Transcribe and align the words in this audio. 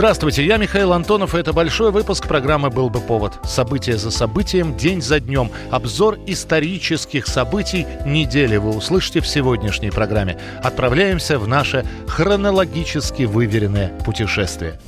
Здравствуйте, 0.00 0.46
я 0.46 0.56
Михаил 0.56 0.94
Антонов, 0.94 1.34
и 1.34 1.38
это 1.38 1.52
большой 1.52 1.90
выпуск 1.90 2.26
программы 2.26 2.70
«Был 2.70 2.88
бы 2.88 3.00
повод». 3.00 3.34
События 3.44 3.98
за 3.98 4.10
событием, 4.10 4.74
день 4.74 5.02
за 5.02 5.20
днем. 5.20 5.50
Обзор 5.70 6.16
исторических 6.26 7.26
событий 7.26 7.86
недели 8.06 8.56
вы 8.56 8.70
услышите 8.70 9.20
в 9.20 9.26
сегодняшней 9.26 9.90
программе. 9.90 10.38
Отправляемся 10.62 11.38
в 11.38 11.46
наше 11.46 11.84
хронологически 12.08 13.24
выверенное 13.24 13.88
путешествие. 14.02 14.80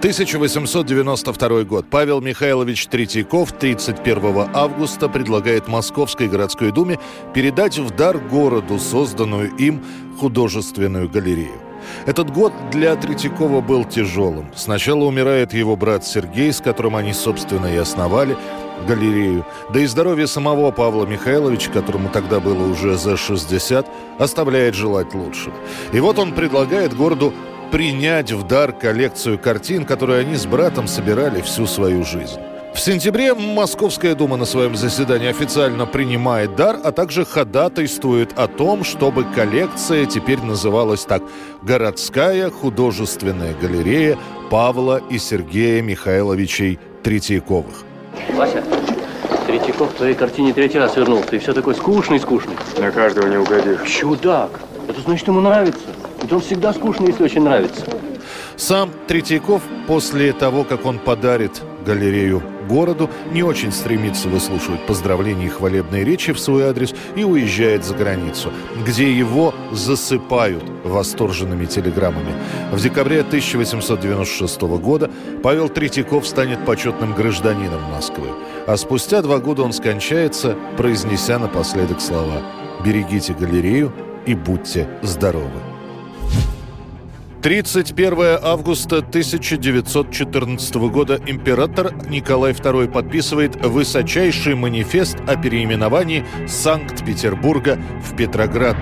1892 0.00 1.62
год. 1.62 1.86
Павел 1.90 2.20
Михайлович 2.20 2.86
Третьяков 2.88 3.52
31 3.52 4.50
августа 4.52 5.08
предлагает 5.08 5.66
Московской 5.66 6.28
городской 6.28 6.72
думе 6.72 6.98
передать 7.32 7.78
в 7.78 7.88
дар 7.96 8.18
городу 8.18 8.78
созданную 8.78 9.50
им 9.56 9.82
художественную 10.20 11.08
галерею. 11.08 11.71
Этот 12.06 12.30
год 12.30 12.52
для 12.70 12.96
Третьякова 12.96 13.60
был 13.60 13.84
тяжелым. 13.84 14.46
Сначала 14.54 15.04
умирает 15.04 15.52
его 15.54 15.76
брат 15.76 16.04
Сергей, 16.04 16.52
с 16.52 16.60
которым 16.60 16.96
они, 16.96 17.12
собственно, 17.12 17.66
и 17.66 17.76
основали 17.76 18.36
галерею. 18.86 19.46
Да 19.72 19.80
и 19.80 19.86
здоровье 19.86 20.26
самого 20.26 20.70
Павла 20.70 21.06
Михайловича, 21.06 21.70
которому 21.70 22.08
тогда 22.08 22.40
было 22.40 22.66
уже 22.66 22.96
за 22.96 23.16
60, 23.16 23.86
оставляет 24.18 24.74
желать 24.74 25.14
лучшего. 25.14 25.54
И 25.92 26.00
вот 26.00 26.18
он 26.18 26.32
предлагает 26.32 26.94
городу 26.94 27.32
принять 27.70 28.32
в 28.32 28.46
дар 28.46 28.72
коллекцию 28.72 29.38
картин, 29.38 29.84
которую 29.84 30.20
они 30.20 30.36
с 30.36 30.46
братом 30.46 30.86
собирали 30.86 31.40
всю 31.40 31.66
свою 31.66 32.04
жизнь. 32.04 32.38
В 32.74 32.80
сентябре 32.80 33.34
Московская 33.34 34.14
дума 34.14 34.36
на 34.36 34.46
своем 34.46 34.76
заседании 34.76 35.28
официально 35.28 35.84
принимает 35.84 36.56
дар, 36.56 36.78
а 36.82 36.90
также 36.90 37.26
ходатайствует 37.26 38.32
о 38.36 38.48
том, 38.48 38.82
чтобы 38.82 39.24
коллекция 39.24 40.06
теперь 40.06 40.40
называлась 40.40 41.04
так 41.04 41.22
«Городская 41.62 42.50
художественная 42.50 43.54
галерея 43.54 44.16
Павла 44.50 45.02
и 45.10 45.18
Сергея 45.18 45.82
Михайловичей 45.82 46.78
Третьяковых». 47.02 47.84
Вася, 48.34 48.64
Третьяков 49.46 49.92
в 49.92 49.96
твоей 49.96 50.14
картине 50.14 50.54
третий 50.54 50.78
раз 50.78 50.96
вернул. 50.96 51.22
Ты 51.22 51.38
все 51.40 51.52
такой 51.52 51.74
скучный-скучный. 51.74 52.56
На 52.78 52.90
каждого 52.90 53.28
не 53.28 53.36
угодишь. 53.36 53.86
Чудак! 53.86 54.60
Это 54.88 55.00
значит, 55.02 55.28
ему 55.28 55.42
нравится. 55.42 55.84
Ведь 56.22 56.32
он 56.32 56.40
всегда 56.40 56.72
скучный, 56.72 57.08
если 57.08 57.24
очень 57.24 57.42
нравится. 57.42 57.84
Сам 58.56 58.90
Третьяков 59.06 59.62
после 59.86 60.32
того, 60.32 60.64
как 60.64 60.86
он 60.86 60.98
подарит 60.98 61.60
галерею 61.84 62.42
городу, 62.66 63.10
не 63.32 63.42
очень 63.42 63.72
стремится 63.72 64.28
выслушивать 64.28 64.86
поздравления 64.86 65.46
и 65.46 65.48
хвалебные 65.48 66.04
речи 66.04 66.32
в 66.32 66.38
свой 66.38 66.64
адрес 66.64 66.94
и 67.16 67.24
уезжает 67.24 67.84
за 67.84 67.94
границу, 67.94 68.52
где 68.86 69.12
его 69.12 69.54
засыпают 69.72 70.64
восторженными 70.84 71.66
телеграммами. 71.66 72.34
В 72.72 72.80
декабре 72.80 73.20
1896 73.20 74.60
года 74.62 75.10
Павел 75.42 75.68
Третьяков 75.68 76.26
станет 76.26 76.64
почетным 76.64 77.14
гражданином 77.14 77.82
Москвы, 77.90 78.28
а 78.66 78.76
спустя 78.76 79.22
два 79.22 79.38
года 79.38 79.62
он 79.62 79.72
скончается, 79.72 80.56
произнеся 80.76 81.38
напоследок 81.38 82.00
слова 82.00 82.42
«Берегите 82.84 83.34
галерею 83.34 83.92
и 84.26 84.34
будьте 84.34 84.88
здоровы». 85.02 85.71
31 87.42 88.38
августа 88.40 88.98
1914 88.98 90.74
года 90.76 91.20
император 91.26 91.92
Николай 92.08 92.52
II 92.52 92.88
подписывает 92.88 93.56
высочайший 93.66 94.54
манифест 94.54 95.16
о 95.26 95.34
переименовании 95.34 96.24
Санкт-Петербурга 96.46 97.80
в 98.00 98.14
Петроград. 98.16 98.76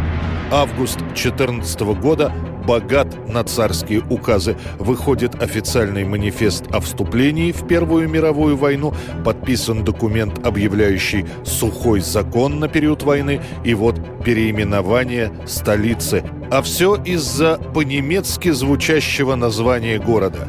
Август 0.53 0.99
14 1.15 1.81
года 1.99 2.34
богат 2.70 3.08
на 3.26 3.42
царские 3.42 4.00
указы. 4.10 4.56
Выходит 4.78 5.42
официальный 5.42 6.04
манифест 6.04 6.66
о 6.72 6.78
вступлении 6.78 7.50
в 7.50 7.66
Первую 7.66 8.08
мировую 8.08 8.56
войну, 8.56 8.94
подписан 9.25 9.82
документ, 9.84 10.47
объявляющий 10.47 11.26
сухой 11.44 11.98
закон 11.98 12.60
на 12.60 12.69
период 12.69 13.03
войны, 13.03 13.41
и 13.64 13.75
вот 13.75 13.97
переименование 14.25 15.32
столицы. 15.47 16.22
А 16.48 16.62
все 16.62 16.94
из-за 16.94 17.58
по-немецки 17.75 18.50
звучащего 18.50 19.34
названия 19.34 19.98
города. 19.98 20.47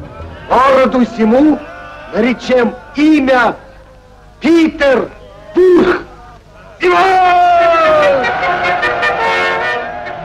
Городу 0.48 1.04
всему 1.04 1.58
наречем 2.14 2.72
имя 2.94 3.56
Питер 4.40 5.10
Бург. 5.56 6.11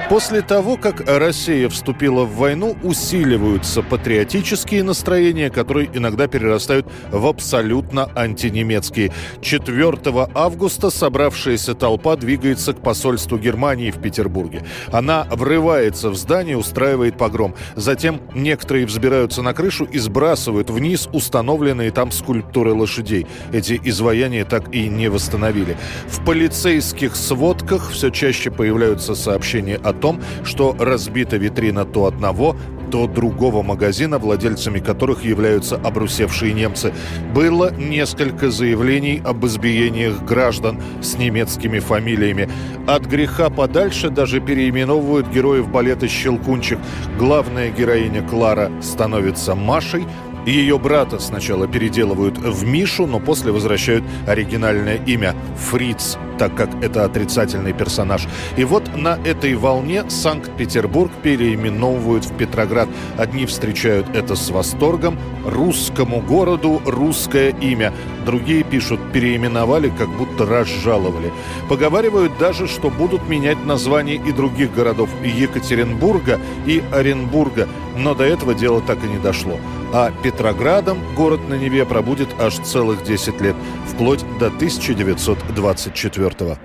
После 0.09 0.41
того, 0.41 0.77
как 0.77 1.03
Россия 1.05 1.67
вступила 1.67 2.23
в 2.23 2.37
войну, 2.37 2.77
усиливаются 2.81 3.81
патриотические 3.81 4.81
настроения, 4.83 5.49
которые 5.49 5.89
иногда 5.93 6.27
перерастают 6.27 6.87
в 7.11 7.27
абсолютно 7.27 8.09
антинемецкие. 8.15 9.11
4 9.41 10.29
августа 10.33 10.91
собравшаяся 10.91 11.73
толпа 11.73 12.15
двигается 12.15 12.71
к 12.71 12.81
посольству 12.81 13.37
Германии 13.37 13.91
в 13.91 14.01
Петербурге. 14.01 14.63
Она 14.93 15.27
врывается 15.29 16.09
в 16.09 16.15
здание, 16.15 16.55
устраивает 16.55 17.17
погром. 17.17 17.53
Затем 17.75 18.21
некоторые 18.33 18.85
взбираются 18.85 19.41
на 19.41 19.53
крышу 19.53 19.83
и 19.83 19.97
сбрасывают 19.99 20.69
вниз 20.69 21.09
установленные 21.11 21.91
там 21.91 22.13
скульптуры 22.13 22.71
лошадей. 22.71 23.27
Эти 23.51 23.79
изваяния 23.83 24.45
так 24.45 24.73
и 24.73 24.87
не 24.87 25.09
восстановили. 25.09 25.75
В 26.07 26.23
полицейских 26.23 27.17
сводках 27.17 27.91
все 27.91 28.09
чаще 28.09 28.51
появляются 28.51 29.13
сообщения 29.13 29.75
о 29.75 29.96
том, 29.97 30.21
что 30.43 30.75
разбита 30.79 31.37
витрина 31.37 31.85
то 31.85 32.05
одного, 32.05 32.55
то 32.91 33.07
другого 33.07 33.63
магазина, 33.63 34.17
владельцами 34.17 34.79
которых 34.79 35.25
являются 35.25 35.75
обрусевшие 35.75 36.53
немцы. 36.53 36.93
Было 37.33 37.73
несколько 37.73 38.49
заявлений 38.49 39.21
об 39.23 39.45
избиениях 39.45 40.23
граждан 40.23 40.79
с 41.01 41.17
немецкими 41.17 41.79
фамилиями. 41.79 42.49
От 42.87 43.05
греха 43.05 43.49
подальше 43.49 44.09
даже 44.09 44.39
переименовывают 44.39 45.27
героев 45.27 45.69
балета 45.69 46.07
«Щелкунчик». 46.07 46.79
Главная 47.17 47.71
героиня 47.71 48.21
Клара 48.21 48.71
становится 48.81 49.55
Машей, 49.55 50.05
ее 50.51 50.79
брата 50.79 51.19
сначала 51.19 51.67
переделывают 51.67 52.37
в 52.37 52.65
Мишу, 52.65 53.05
но 53.05 53.19
после 53.19 53.51
возвращают 53.51 54.03
оригинальное 54.25 54.97
имя 55.05 55.35
Фриц, 55.69 56.17
так 56.37 56.55
как 56.55 56.69
это 56.81 57.03
отрицательный 57.03 57.73
персонаж. 57.73 58.27
И 58.55 58.63
вот 58.63 58.95
на 58.95 59.17
этой 59.25 59.55
волне 59.55 60.09
Санкт-Петербург 60.09 61.11
переименовывают 61.21 62.25
в 62.25 62.33
Петроград. 62.37 62.87
Одни 63.17 63.45
встречают 63.45 64.07
это 64.15 64.35
с 64.35 64.49
восторгом. 64.49 65.19
Русскому 65.45 66.21
городу 66.21 66.81
русское 66.85 67.49
имя. 67.49 67.93
Другие 68.25 68.63
пишут, 68.63 68.99
переименовали, 69.11 69.91
как 69.97 70.09
будто 70.09 70.45
разжаловали. 70.45 71.31
Поговаривают 71.69 72.37
даже, 72.37 72.67
что 72.67 72.89
будут 72.89 73.27
менять 73.27 73.65
название 73.65 74.15
и 74.15 74.31
других 74.31 74.73
городов 74.73 75.09
Екатеринбурга 75.23 76.39
и 76.65 76.83
Оренбурга. 76.91 77.67
Но 77.97 78.13
до 78.13 78.23
этого 78.25 78.53
дело 78.53 78.81
так 78.81 79.03
и 79.03 79.07
не 79.07 79.17
дошло. 79.17 79.59
А 79.99 80.11
Петроградом 80.11 80.99
город 81.15 81.49
на 81.49 81.55
Неве 81.55 81.83
пробудет 81.83 82.29
аж 82.39 82.59
целых 82.59 83.01
10 83.01 83.41
лет, 83.41 83.55
вплоть 83.87 84.23
до 84.39 84.51
1924 84.51 86.29
-го. 86.29 86.55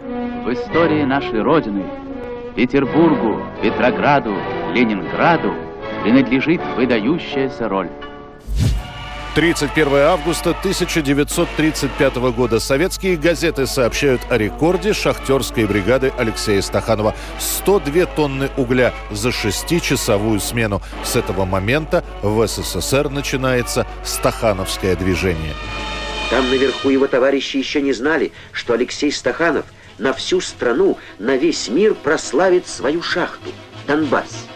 В 0.45 0.53
истории 0.53 1.03
нашей 1.05 1.41
Родины 1.41 1.83
Петербургу, 2.55 3.41
Петрограду, 3.63 4.35
Ленинграду 4.75 5.55
принадлежит 6.03 6.61
выдающаяся 6.77 7.71
роль. 7.71 7.89
31 9.35 9.95
августа 9.95 10.51
1935 10.51 12.17
года 12.37 12.61
советские 12.61 13.17
газеты 13.17 13.67
сообщают 13.67 14.21
о 14.29 14.37
рекорде 14.37 14.93
шахтерской 14.93 15.65
бригады 15.65 16.13
Алексея 16.19 16.61
Стаханова. 16.61 17.15
102 17.39 18.05
тонны 18.07 18.51
угля 18.59 18.93
за 19.11 19.33
шестичасовую 19.33 20.39
смену. 20.39 20.83
С 21.03 21.17
этого 21.17 21.47
момента 21.47 22.05
в 22.21 22.47
СССР 22.47 23.09
начинается 23.09 23.87
стахановское 24.05 24.97
движение. 24.97 25.55
Там 26.29 26.51
наверху 26.51 26.91
его 26.91 27.07
товарищи 27.07 27.57
еще 27.57 27.81
не 27.81 27.95
знали, 27.95 28.33
что 28.53 28.75
Алексей 28.75 29.11
Стаханов 29.11 29.65
на 29.97 30.13
всю 30.13 30.43
страну, 30.43 30.99
на 31.19 31.37
весь 31.37 31.69
мир 31.69 31.95
прославит 31.95 32.69
свою 32.69 33.03
шахту– 33.03 33.51
Донбасс. 33.87 34.52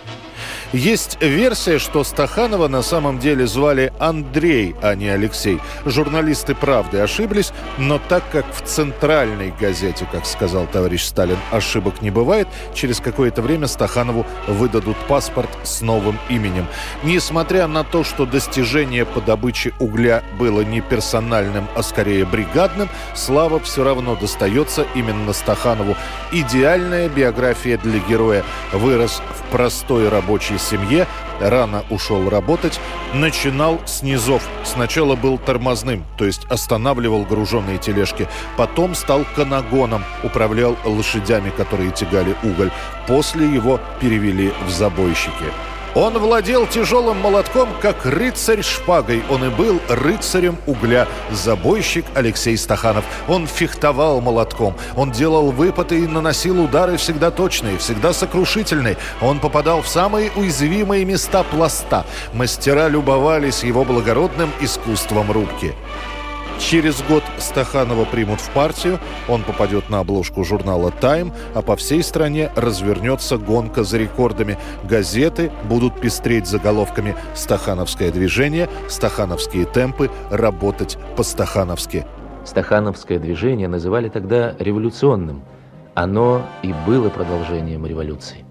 Есть 0.72 1.18
версия, 1.20 1.78
что 1.78 2.02
Стаханова 2.02 2.66
на 2.66 2.82
самом 2.82 3.18
деле 3.18 3.46
звали 3.46 3.92
Андрей, 4.00 4.74
а 4.82 4.94
не 4.94 5.08
Алексей. 5.08 5.60
Журналисты 5.84 6.54
«Правды» 6.54 6.98
ошиблись, 6.98 7.52
но 7.78 8.00
так 8.08 8.24
как 8.32 8.44
в 8.52 8.62
центральной 8.62 9.54
газете, 9.60 10.08
как 10.10 10.26
сказал 10.26 10.66
товарищ 10.66 11.04
Сталин, 11.04 11.38
ошибок 11.52 12.02
не 12.02 12.10
бывает, 12.10 12.48
через 12.74 13.00
какое-то 13.00 13.42
время 13.42 13.68
Стаханову 13.68 14.26
выдадут 14.48 14.96
паспорт 15.08 15.48
с 15.62 15.82
новым 15.82 16.18
именем. 16.28 16.66
Несмотря 17.04 17.68
на 17.68 17.84
то, 17.84 18.02
что 18.02 18.26
достижение 18.26 19.06
по 19.06 19.20
добыче 19.20 19.72
угля 19.78 20.24
было 20.38 20.62
не 20.62 20.80
персональным, 20.80 21.68
а 21.76 21.82
скорее 21.82 22.24
бригадным, 22.24 22.88
слава 23.14 23.60
все 23.60 23.84
равно 23.84 24.16
достается 24.16 24.84
именно 24.94 25.32
Стаханову. 25.32 25.96
Идеальная 26.32 27.08
биография 27.08 27.78
для 27.78 28.00
героя. 28.00 28.44
Вырос 28.72 29.22
в 29.38 29.50
простой 29.52 30.08
рабочей 30.08 30.55
семье, 30.58 31.06
рано 31.40 31.84
ушел 31.90 32.28
работать, 32.28 32.80
начинал 33.12 33.80
с 33.86 34.02
низов. 34.02 34.42
Сначала 34.64 35.16
был 35.16 35.38
тормозным, 35.38 36.04
то 36.18 36.24
есть 36.24 36.44
останавливал 36.46 37.24
груженные 37.24 37.78
тележки. 37.78 38.28
Потом 38.56 38.94
стал 38.94 39.24
канагоном, 39.34 40.04
управлял 40.22 40.76
лошадями, 40.84 41.50
которые 41.50 41.90
тягали 41.90 42.36
уголь. 42.42 42.70
После 43.06 43.46
его 43.46 43.80
перевели 44.00 44.52
в 44.66 44.70
забойщики. 44.70 45.52
Он 45.96 46.18
владел 46.18 46.66
тяжелым 46.66 47.16
молотком, 47.22 47.70
как 47.80 48.04
рыцарь 48.04 48.60
шпагой. 48.60 49.22
Он 49.30 49.42
и 49.46 49.48
был 49.48 49.80
рыцарем 49.88 50.58
угля. 50.66 51.08
Забойщик 51.30 52.04
Алексей 52.14 52.54
Стаханов. 52.58 53.06
Он 53.28 53.46
фехтовал 53.46 54.20
молотком. 54.20 54.76
Он 54.94 55.10
делал 55.10 55.52
выпады 55.52 56.00
и 56.00 56.06
наносил 56.06 56.62
удары 56.62 56.98
всегда 56.98 57.30
точные, 57.30 57.78
всегда 57.78 58.12
сокрушительные. 58.12 58.98
Он 59.22 59.38
попадал 59.38 59.80
в 59.80 59.88
самые 59.88 60.30
уязвимые 60.36 61.06
места 61.06 61.42
пласта. 61.44 62.04
Мастера 62.34 62.88
любовались 62.88 63.64
его 63.64 63.82
благородным 63.82 64.50
искусством 64.60 65.32
рубки. 65.32 65.74
Через 66.58 67.02
год 67.02 67.22
Стаханова 67.38 68.04
примут 68.06 68.40
в 68.40 68.50
партию, 68.50 68.98
он 69.28 69.42
попадет 69.42 69.90
на 69.90 70.00
обложку 70.00 70.42
журнала 70.42 70.90
«Тайм», 70.90 71.32
а 71.54 71.62
по 71.62 71.76
всей 71.76 72.02
стране 72.02 72.50
развернется 72.56 73.36
гонка 73.36 73.84
за 73.84 73.98
рекордами. 73.98 74.56
Газеты 74.82 75.52
будут 75.64 76.00
пестреть 76.00 76.46
заголовками 76.46 77.14
«Стахановское 77.34 78.10
движение», 78.10 78.68
«Стахановские 78.88 79.66
темпы», 79.66 80.10
«Работать 80.30 80.98
по-стахановски». 81.16 82.06
Стахановское 82.44 83.18
движение 83.18 83.68
называли 83.68 84.08
тогда 84.08 84.54
революционным. 84.58 85.42
Оно 85.94 86.42
и 86.62 86.74
было 86.86 87.10
продолжением 87.10 87.86
революции. 87.86 88.44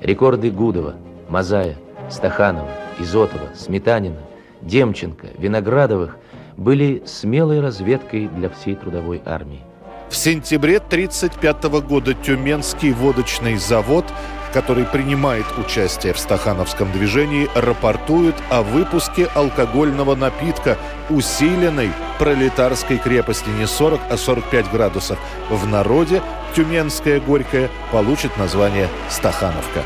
Рекорды 0.00 0.50
Гудова, 0.50 0.94
Мазая, 1.28 1.76
Стаханова, 2.10 2.68
Изотова, 2.98 3.48
Сметанина, 3.54 4.20
Демченко, 4.60 5.28
Виноградовых– 5.38 6.18
были 6.60 7.02
смелой 7.06 7.60
разведкой 7.60 8.28
для 8.28 8.50
всей 8.50 8.76
трудовой 8.76 9.22
армии. 9.24 9.62
В 10.10 10.16
сентябре 10.16 10.76
1935 10.76 11.80
года 11.82 12.12
Тюменский 12.12 12.92
водочный 12.92 13.56
завод, 13.56 14.04
который 14.52 14.84
принимает 14.84 15.46
участие 15.56 16.12
в 16.12 16.18
стахановском 16.18 16.92
движении, 16.92 17.48
рапортует 17.54 18.34
о 18.50 18.62
выпуске 18.62 19.26
алкогольного 19.34 20.14
напитка 20.14 20.76
усиленной 21.08 21.92
пролетарской 22.18 22.98
крепости 22.98 23.48
не 23.48 23.66
40, 23.66 23.98
а 24.10 24.16
45 24.18 24.70
градусов. 24.70 25.18
В 25.48 25.66
народе 25.66 26.20
Тюменская 26.54 27.20
Горькая 27.20 27.70
получит 27.90 28.36
название 28.36 28.88
Стахановка. 29.08 29.82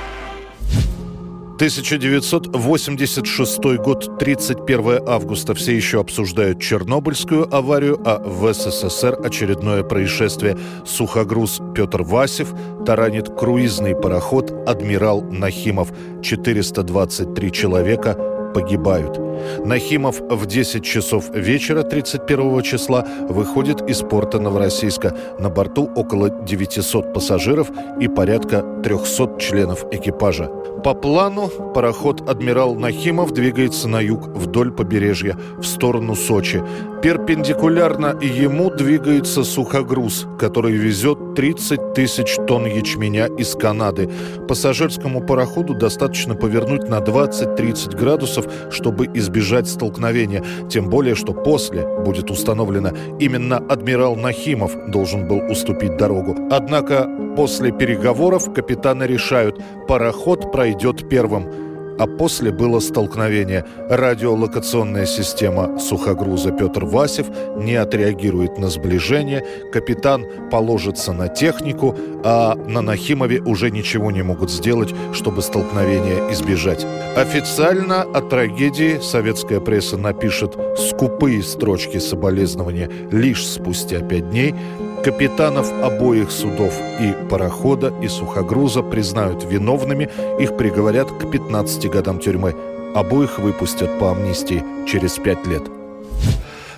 1986 1.54 3.76
год, 3.76 4.18
31 4.18 5.02
августа. 5.06 5.54
Все 5.54 5.76
еще 5.76 6.00
обсуждают 6.00 6.60
Чернобыльскую 6.60 7.46
аварию, 7.54 8.00
а 8.04 8.18
в 8.18 8.52
СССР 8.52 9.20
очередное 9.24 9.84
происшествие. 9.84 10.58
Сухогруз 10.84 11.60
Петр 11.76 12.02
Васев 12.02 12.52
таранит 12.84 13.28
круизный 13.28 13.94
пароход 13.94 14.52
«Адмирал 14.66 15.22
Нахимов». 15.22 15.92
423 16.22 17.52
человека 17.52 18.18
погибают. 18.52 19.20
Нахимов 19.64 20.20
в 20.20 20.46
10 20.46 20.84
часов 20.84 21.30
вечера 21.34 21.82
31 21.82 22.62
числа 22.62 23.06
выходит 23.28 23.80
из 23.88 24.00
порта 24.00 24.40
Новороссийска. 24.40 25.16
На 25.38 25.50
борту 25.50 25.88
около 25.94 26.30
900 26.30 27.12
пассажиров 27.12 27.70
и 28.00 28.08
порядка 28.08 28.64
300 28.82 29.38
членов 29.38 29.84
экипажа. 29.92 30.50
По 30.84 30.92
плану 30.92 31.48
пароход 31.74 32.28
«Адмирал 32.28 32.74
Нахимов» 32.74 33.32
двигается 33.32 33.88
на 33.88 34.02
юг 34.02 34.28
вдоль 34.28 34.70
побережья 34.70 35.34
в 35.56 35.64
сторону 35.64 36.14
Сочи. 36.14 36.62
Перпендикулярно 37.02 38.18
ему 38.20 38.70
двигается 38.70 39.44
сухогруз, 39.44 40.26
который 40.38 40.72
везет 40.72 41.34
30 41.36 41.94
тысяч 41.94 42.36
тонн 42.46 42.66
ячменя 42.66 43.28
из 43.38 43.54
Канады. 43.54 44.10
Пассажирскому 44.46 45.22
пароходу 45.22 45.74
достаточно 45.74 46.34
повернуть 46.34 46.86
на 46.86 46.98
20-30 46.98 47.96
градусов, 47.96 48.46
чтобы 48.70 49.06
избежать 49.14 49.66
столкновения. 49.66 50.44
Тем 50.68 50.90
более, 50.90 51.14
что 51.14 51.32
после 51.32 51.86
будет 52.04 52.30
установлено 52.30 52.90
именно 53.18 53.56
адмирал 53.56 54.16
Нахимов 54.16 54.72
должен 54.90 55.28
был 55.28 55.40
уступить 55.50 55.96
дорогу. 55.96 56.36
Однако 56.50 57.08
после 57.36 57.72
переговоров 57.72 58.52
капитаны 58.52 59.04
решают, 59.04 59.58
пароход 59.88 60.52
пройдет 60.52 60.73
первым 61.08 61.64
а 61.98 62.06
после 62.06 62.50
было 62.50 62.80
столкновение. 62.80 63.64
Радиолокационная 63.88 65.06
система 65.06 65.78
сухогруза 65.78 66.50
Петр 66.50 66.84
Васев 66.84 67.26
не 67.56 67.76
отреагирует 67.76 68.58
на 68.58 68.68
сближение, 68.68 69.44
капитан 69.72 70.24
положится 70.50 71.12
на 71.12 71.28
технику, 71.28 71.96
а 72.24 72.54
на 72.54 72.80
Нахимове 72.80 73.40
уже 73.40 73.70
ничего 73.70 74.10
не 74.10 74.22
могут 74.22 74.50
сделать, 74.50 74.94
чтобы 75.12 75.42
столкновение 75.42 76.32
избежать. 76.32 76.86
Официально 77.16 78.02
о 78.02 78.20
трагедии 78.20 78.98
советская 79.00 79.60
пресса 79.60 79.96
напишет 79.96 80.56
скупые 80.76 81.42
строчки 81.42 81.98
соболезнования 81.98 82.90
лишь 83.10 83.46
спустя 83.46 84.00
пять 84.00 84.30
дней, 84.30 84.54
Капитанов 85.04 85.70
обоих 85.82 86.30
судов 86.30 86.72
и 86.98 87.14
парохода, 87.28 87.92
и 88.02 88.08
сухогруза 88.08 88.82
признают 88.82 89.44
виновными, 89.44 90.08
их 90.40 90.56
приговорят 90.56 91.10
к 91.10 91.30
15 91.30 91.90
годам 91.90 92.18
тюрьмы. 92.20 92.56
Обоих 92.94 93.38
выпустят 93.38 93.98
по 93.98 94.12
амнистии 94.12 94.64
через 94.88 95.18
пять 95.18 95.46
лет. 95.46 95.62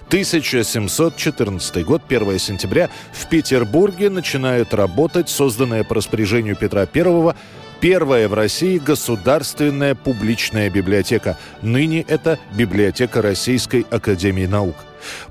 1714 0.09 1.85
год, 1.85 2.03
1 2.09 2.39
сентября, 2.41 2.91
в 3.13 3.29
Петербурге 3.29 4.11
начинает 4.11 4.75
работать 4.75 5.29
созданная 5.29 5.85
по 5.85 5.95
распоряжению 5.95 6.57
Петра 6.57 6.81
I 6.93 7.35
первая 7.81 8.29
в 8.29 8.35
России 8.35 8.79
государственная 8.79 9.95
публичная 9.95 10.69
библиотека. 10.69 11.39
Ныне 11.63 12.05
это 12.09 12.41
библиотека 12.57 13.23
Российской 13.23 13.87
Академии 13.89 14.47
Наук. 14.47 14.75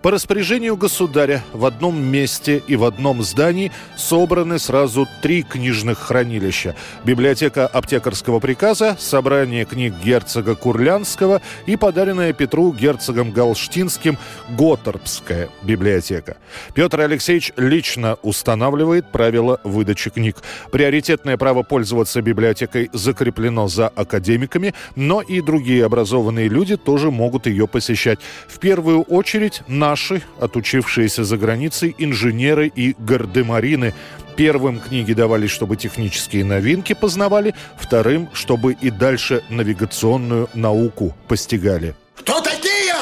По 0.02 0.12
распоряжению 0.12 0.78
государя 0.78 1.44
в 1.54 1.66
одном 1.66 2.02
месте 2.02 2.62
и 2.68 2.76
в 2.76 2.84
одном 2.84 3.24
здании 3.24 3.72
собраны 3.98 4.60
сразу 4.60 5.08
три 5.22 5.44
книжных 5.44 6.00
хранилища. 6.00 6.76
Библиотека 7.04 7.68
аптекарского 7.68 8.40
приказа, 8.40 8.96
собрание 9.00 9.66
книг 9.66 9.94
герцога 10.04 10.56
Курлянского 10.56 11.42
и 11.66 11.76
подаренная 11.76 12.34
Петру 12.34 12.72
герцогом 12.72 13.32
Галштинским 13.32 14.18
Готорбская 14.50 15.50
библиотека. 15.64 16.38
Петр 16.74 17.02
Алексеевич 17.02 17.52
лично 17.58 18.18
устанавливает 18.22 19.12
правила 19.12 19.60
выдачи 19.64 20.10
книг. 20.10 20.38
Приоритетное 20.72 21.38
право 21.38 21.64
пользоваться 21.64 22.22
библиотекой 22.22 22.90
закреплено 22.94 23.68
за 23.68 23.88
академиками, 23.88 24.74
но 24.96 25.22
и 25.22 25.42
другие 25.42 25.86
образованные 25.86 26.48
люди 26.48 26.78
тоже 26.78 27.12
могут 27.12 27.48
ее 27.48 27.68
посещать. 27.68 28.20
В 28.48 28.60
первую 28.60 29.02
очередь 29.02 29.62
наши, 29.68 30.22
отучившиеся 30.40 31.24
за 31.24 31.38
границей, 31.38 31.96
инженеры 31.98 32.72
и 32.74 32.96
гардемарины. 32.98 33.94
Первым 34.36 34.80
книги 34.80 35.14
давались, 35.14 35.52
чтобы 35.52 35.78
технические 35.78 36.44
новинки 36.44 36.94
познавали, 36.94 37.56
вторым, 37.78 38.30
чтобы 38.34 38.74
и 38.74 38.90
дальше 38.90 39.44
навигационную 39.50 40.50
науку 40.54 41.16
постигали. 41.28 41.96
Кто 42.18 42.42
такие? 42.42 42.96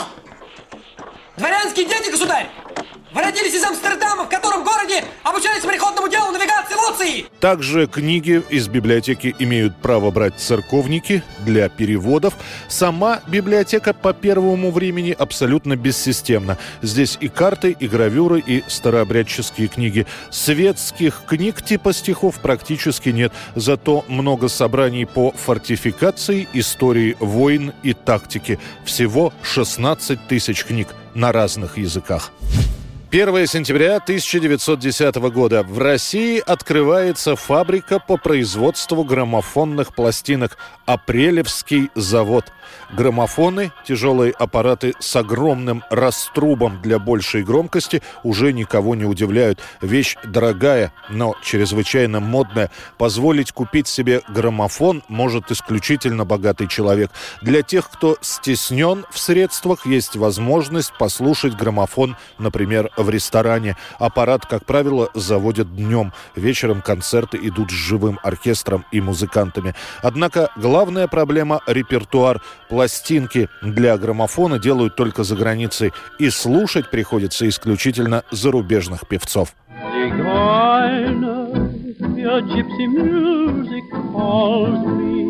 Дворянские 1.38 1.88
дети, 1.88 2.12
государь! 2.12 2.50
Воротились 3.14 3.54
из 3.54 3.64
Амстердама, 3.64 4.26
в 4.26 4.30
городе 4.94 5.08
обучались 5.24 5.64
мореходному 5.64 6.10
делу, 6.10 6.32
навигации, 6.32 6.74
революции! 6.74 7.26
Также 7.40 7.88
книги 7.88 8.42
из 8.50 8.68
библиотеки 8.68 9.36
имеют 9.40 9.76
право 9.78 10.12
брать 10.12 10.40
церковники 10.40 11.24
для 11.40 11.70
переводов. 11.70 12.36
Сама 12.68 13.22
библиотека 13.28 13.94
по 13.94 14.14
первому 14.14 14.72
времени 14.72 15.16
абсолютно 15.18 15.76
бессистемна. 15.76 16.58
Здесь 16.82 17.18
и 17.20 17.28
карты, 17.28 17.76
и 17.78 17.88
гравюры, 17.88 18.40
и 18.46 18.64
старообрядческие 18.68 19.68
книги. 19.68 20.06
Светских 20.30 21.24
книг 21.26 21.62
типа 21.62 21.94
стихов 21.94 22.40
практически 22.40 23.10
нет. 23.10 23.34
Зато 23.56 24.06
много 24.08 24.48
собраний 24.48 25.06
по 25.06 25.32
фортификации, 25.32 26.48
истории 26.54 27.18
войн 27.20 27.74
и 27.84 27.94
тактики. 27.94 28.60
Всего 28.86 29.34
16 29.42 30.28
тысяч 30.28 30.64
книг 30.64 30.90
на 31.14 31.32
разных 31.32 31.78
языках. 31.78 32.32
1 33.14 33.46
сентября 33.46 33.98
1910 33.98 35.16
года 35.32 35.62
в 35.62 35.78
России 35.78 36.42
открывается 36.44 37.36
фабрика 37.36 38.00
по 38.00 38.18
производству 38.18 39.04
граммофонных 39.04 39.94
пластинок 39.94 40.58
«Апрелевский 40.88 41.92
завод». 41.94 42.46
Граммофоны, 42.92 43.72
тяжелые 43.86 44.32
аппараты 44.32 44.94
с 45.00 45.16
огромным 45.16 45.84
раструбом 45.92 46.82
для 46.82 46.98
большей 46.98 47.44
громкости, 47.44 48.02
уже 48.24 48.52
никого 48.52 48.96
не 48.96 49.06
удивляют. 49.06 49.60
Вещь 49.82 50.16
дорогая, 50.24 50.92
но 51.10 51.36
чрезвычайно 51.44 52.20
модная. 52.20 52.72
Позволить 52.98 53.52
купить 53.52 53.88
себе 53.88 54.22
граммофон 54.28 55.04
может 55.08 55.52
исключительно 55.52 56.26
богатый 56.26 56.68
человек. 56.68 57.12
Для 57.42 57.62
тех, 57.62 57.90
кто 57.90 58.18
стеснен 58.22 59.06
в 59.12 59.20
средствах, 59.20 59.86
есть 59.86 60.16
возможность 60.16 60.94
послушать 60.98 61.56
граммофон, 61.56 62.16
например, 62.38 62.92
в 63.04 63.10
ресторане. 63.10 63.76
Аппарат, 64.00 64.46
как 64.46 64.66
правило, 64.66 65.10
заводят 65.14 65.76
днем. 65.76 66.14
Вечером 66.36 66.82
концерты 66.82 67.38
идут 67.42 67.72
с 67.72 67.74
живым 67.74 68.20
оркестром 68.24 68.86
и 68.92 69.02
музыкантами. 69.02 69.76
Однако 70.02 70.50
главная 70.56 71.08
проблема– 71.08 71.62
репертуар. 71.68 72.42
Пластинки 72.70 73.50
для 73.62 73.98
граммофона 73.98 74.60
делают 74.60 74.96
только 74.96 75.24
за 75.24 75.36
границей. 75.36 75.94
И 76.20 76.30
слушать 76.30 76.90
приходится 76.90 77.48
исключительно 77.48 78.24
зарубежных 78.32 79.08
певцов. 79.08 79.54
Your 82.24 82.42
gypsy 82.42 82.88
music 82.88 83.84
calls 84.14 84.86
me 84.98 85.23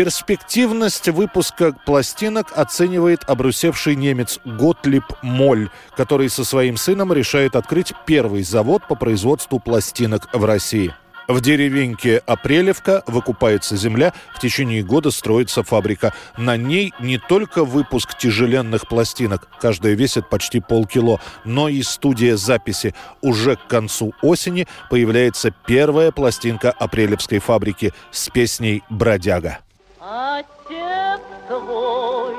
Перспективность 0.00 1.10
выпуска 1.10 1.74
пластинок 1.84 2.54
оценивает 2.56 3.22
обрусевший 3.28 3.96
немец 3.96 4.38
Готлиб 4.46 5.04
Моль, 5.20 5.68
который 5.94 6.30
со 6.30 6.42
своим 6.42 6.78
сыном 6.78 7.12
решает 7.12 7.54
открыть 7.54 7.92
первый 8.06 8.42
завод 8.42 8.82
по 8.88 8.94
производству 8.94 9.60
пластинок 9.60 10.30
в 10.32 10.42
России. 10.46 10.94
В 11.28 11.42
деревеньке 11.42 12.22
Апрелевка 12.24 13.02
выкупается 13.06 13.76
земля, 13.76 14.14
в 14.34 14.40
течение 14.40 14.82
года 14.82 15.10
строится 15.10 15.62
фабрика. 15.64 16.14
На 16.38 16.56
ней 16.56 16.94
не 16.98 17.18
только 17.18 17.62
выпуск 17.62 18.16
тяжеленных 18.16 18.88
пластинок, 18.88 19.48
каждая 19.60 19.92
весит 19.92 20.30
почти 20.30 20.60
полкило, 20.60 21.20
но 21.44 21.68
и 21.68 21.82
студия 21.82 22.38
записи. 22.38 22.94
Уже 23.20 23.56
к 23.56 23.66
концу 23.66 24.14
осени 24.22 24.66
появляется 24.88 25.52
первая 25.66 26.10
пластинка 26.10 26.70
Апрелевской 26.70 27.38
фабрики 27.38 27.92
с 28.10 28.30
песней 28.30 28.82
«Бродяга». 28.88 29.58
Отец 30.00 31.20
твой 31.46 32.34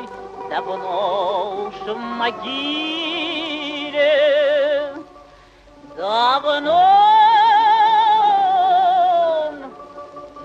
давно 0.49 1.67
уж 1.67 1.75
в 1.85 1.95
могиле, 1.95 2.41
давно 5.95 7.11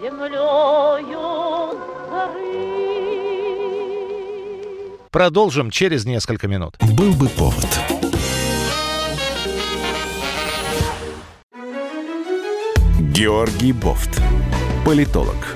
землею 0.02 1.26
Продолжим 5.10 5.70
через 5.70 6.04
несколько 6.04 6.46
минут. 6.46 6.76
Был 6.92 7.14
бы 7.14 7.30
повод. 7.30 7.66
Георгий 13.00 13.72
Бофт. 13.72 14.20
Политолог, 14.84 15.55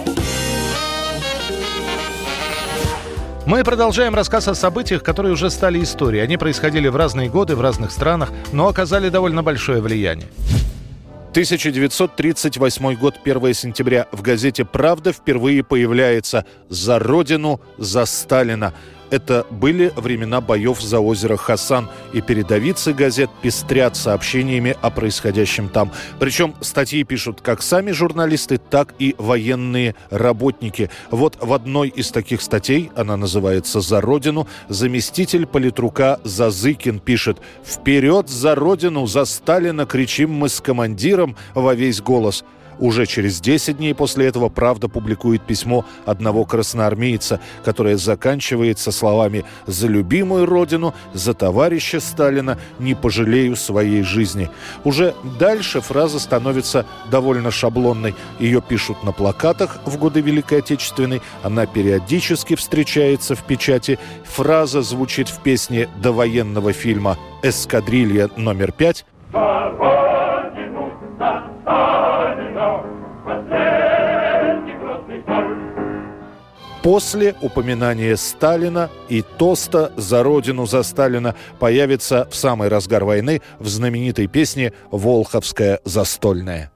Мы 3.47 3.63
продолжаем 3.63 4.13
рассказ 4.13 4.47
о 4.47 4.53
событиях, 4.53 5.01
которые 5.01 5.33
уже 5.33 5.49
стали 5.49 5.81
историей. 5.81 6.21
Они 6.21 6.37
происходили 6.37 6.87
в 6.87 6.95
разные 6.95 7.27
годы, 7.27 7.55
в 7.55 7.61
разных 7.61 7.91
странах, 7.91 8.31
но 8.53 8.67
оказали 8.67 9.09
довольно 9.09 9.41
большое 9.41 9.81
влияние. 9.81 10.27
1938 11.31 12.93
год, 12.95 13.15
1 13.23 13.53
сентября. 13.55 14.05
В 14.11 14.21
газете 14.21 14.63
«Правда» 14.63 15.11
впервые 15.11 15.63
появляется 15.63 16.45
«За 16.69 16.99
Родину, 16.99 17.61
за 17.77 18.05
Сталина». 18.05 18.73
Это 19.11 19.45
были 19.49 19.91
времена 19.97 20.39
боев 20.39 20.81
за 20.81 20.99
озеро 20.99 21.35
Хасан, 21.35 21.89
и 22.13 22.21
передовицы 22.21 22.93
газет 22.93 23.29
пестрят 23.41 23.97
сообщениями 23.97 24.75
о 24.81 24.89
происходящем 24.89 25.67
там. 25.67 25.91
Причем 26.17 26.55
статьи 26.61 27.03
пишут 27.03 27.41
как 27.41 27.61
сами 27.61 27.91
журналисты, 27.91 28.57
так 28.57 28.95
и 28.99 29.13
военные 29.17 29.95
работники. 30.09 30.89
Вот 31.11 31.37
в 31.41 31.51
одной 31.51 31.89
из 31.89 32.09
таких 32.11 32.41
статей, 32.41 32.89
она 32.95 33.17
называется 33.17 33.81
«За 33.81 33.99
Родину», 33.99 34.47
заместитель 34.69 35.45
политрука 35.45 36.21
Зазыкин 36.23 36.99
пишет 36.99 37.37
«Вперед 37.65 38.29
за 38.29 38.55
Родину, 38.55 39.07
за 39.07 39.25
Сталина 39.25 39.85
кричим 39.85 40.31
мы 40.31 40.47
с 40.47 40.61
командиром 40.61 41.35
во 41.53 41.75
весь 41.75 42.01
голос». 42.01 42.45
Уже 42.81 43.05
через 43.05 43.39
10 43.39 43.77
дней 43.77 43.93
после 43.93 44.25
этого 44.25 44.49
«Правда» 44.49 44.89
публикует 44.89 45.43
письмо 45.43 45.85
одного 46.05 46.45
красноармейца, 46.45 47.39
которое 47.63 47.95
заканчивается 47.95 48.91
словами 48.91 49.45
«За 49.67 49.87
любимую 49.87 50.47
родину, 50.47 50.95
за 51.13 51.35
товарища 51.35 51.99
Сталина 51.99 52.57
не 52.79 52.95
пожалею 52.95 53.55
своей 53.55 54.01
жизни». 54.01 54.49
Уже 54.83 55.13
дальше 55.39 55.79
фраза 55.79 56.19
становится 56.19 56.87
довольно 57.11 57.51
шаблонной. 57.51 58.15
Ее 58.39 58.61
пишут 58.61 59.03
на 59.03 59.11
плакатах 59.11 59.77
в 59.85 59.97
годы 59.99 60.21
Великой 60.21 60.59
Отечественной, 60.59 61.21
она 61.43 61.67
периодически 61.67 62.55
встречается 62.55 63.35
в 63.35 63.43
печати. 63.43 63.99
Фраза 64.23 64.81
звучит 64.81 65.29
в 65.29 65.43
песне 65.43 65.87
довоенного 66.01 66.73
фильма 66.73 67.19
«Эскадрилья 67.43 68.31
номер 68.37 68.71
пять». 68.71 69.05
После 76.83 77.35
упоминания 77.41 78.17
Сталина 78.17 78.89
и 79.07 79.21
тоста 79.21 79.91
«За 79.97 80.23
Родину, 80.23 80.65
за 80.65 80.81
Сталина» 80.81 81.35
появится 81.59 82.27
в 82.31 82.35
самый 82.35 82.69
разгар 82.69 83.05
войны 83.05 83.43
в 83.59 83.67
знаменитой 83.67 84.25
песне 84.25 84.73
«Волховская 84.89 85.79
застольная». 85.85 86.71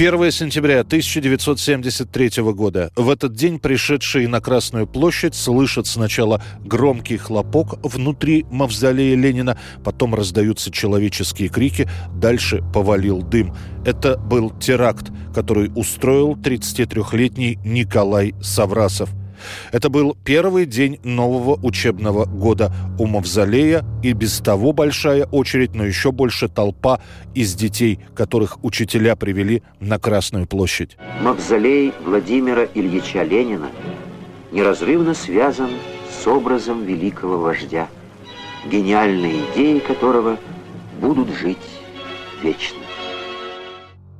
Первое 0.00 0.30
сентября 0.30 0.80
1973 0.80 2.42
года. 2.54 2.90
В 2.96 3.10
этот 3.10 3.34
день 3.34 3.58
пришедшие 3.58 4.28
на 4.28 4.40
Красную 4.40 4.86
площадь 4.86 5.34
слышат 5.34 5.86
сначала 5.86 6.42
громкий 6.64 7.18
хлопок 7.18 7.78
внутри 7.82 8.46
мавзолея 8.50 9.14
Ленина, 9.14 9.58
потом 9.84 10.14
раздаются 10.14 10.70
человеческие 10.70 11.50
крики, 11.50 11.86
дальше 12.14 12.64
повалил 12.72 13.20
дым. 13.20 13.54
Это 13.84 14.16
был 14.16 14.48
теракт, 14.58 15.12
который 15.34 15.70
устроил 15.76 16.32
33-летний 16.32 17.58
Николай 17.62 18.34
Саврасов. 18.40 19.10
Это 19.72 19.88
был 19.88 20.16
первый 20.24 20.66
день 20.66 20.98
нового 21.04 21.58
учебного 21.62 22.24
года 22.24 22.72
у 22.98 23.06
Мавзолея, 23.06 23.84
и 24.02 24.12
без 24.12 24.38
того 24.38 24.72
большая 24.72 25.24
очередь, 25.26 25.74
но 25.74 25.84
еще 25.84 26.12
больше 26.12 26.48
толпа 26.48 27.00
из 27.34 27.54
детей, 27.54 28.00
которых 28.14 28.62
учителя 28.64 29.16
привели 29.16 29.62
на 29.80 29.98
Красную 29.98 30.46
площадь. 30.46 30.96
Мавзолей 31.20 31.92
Владимира 32.04 32.64
Ильича 32.64 33.22
Ленина 33.22 33.70
неразрывно 34.52 35.14
связан 35.14 35.70
с 36.10 36.26
образом 36.26 36.84
великого 36.84 37.38
вождя, 37.38 37.88
гениальные 38.70 39.44
идеи 39.52 39.78
которого 39.78 40.38
будут 41.00 41.28
жить 41.36 41.58
вечно. 42.42 42.78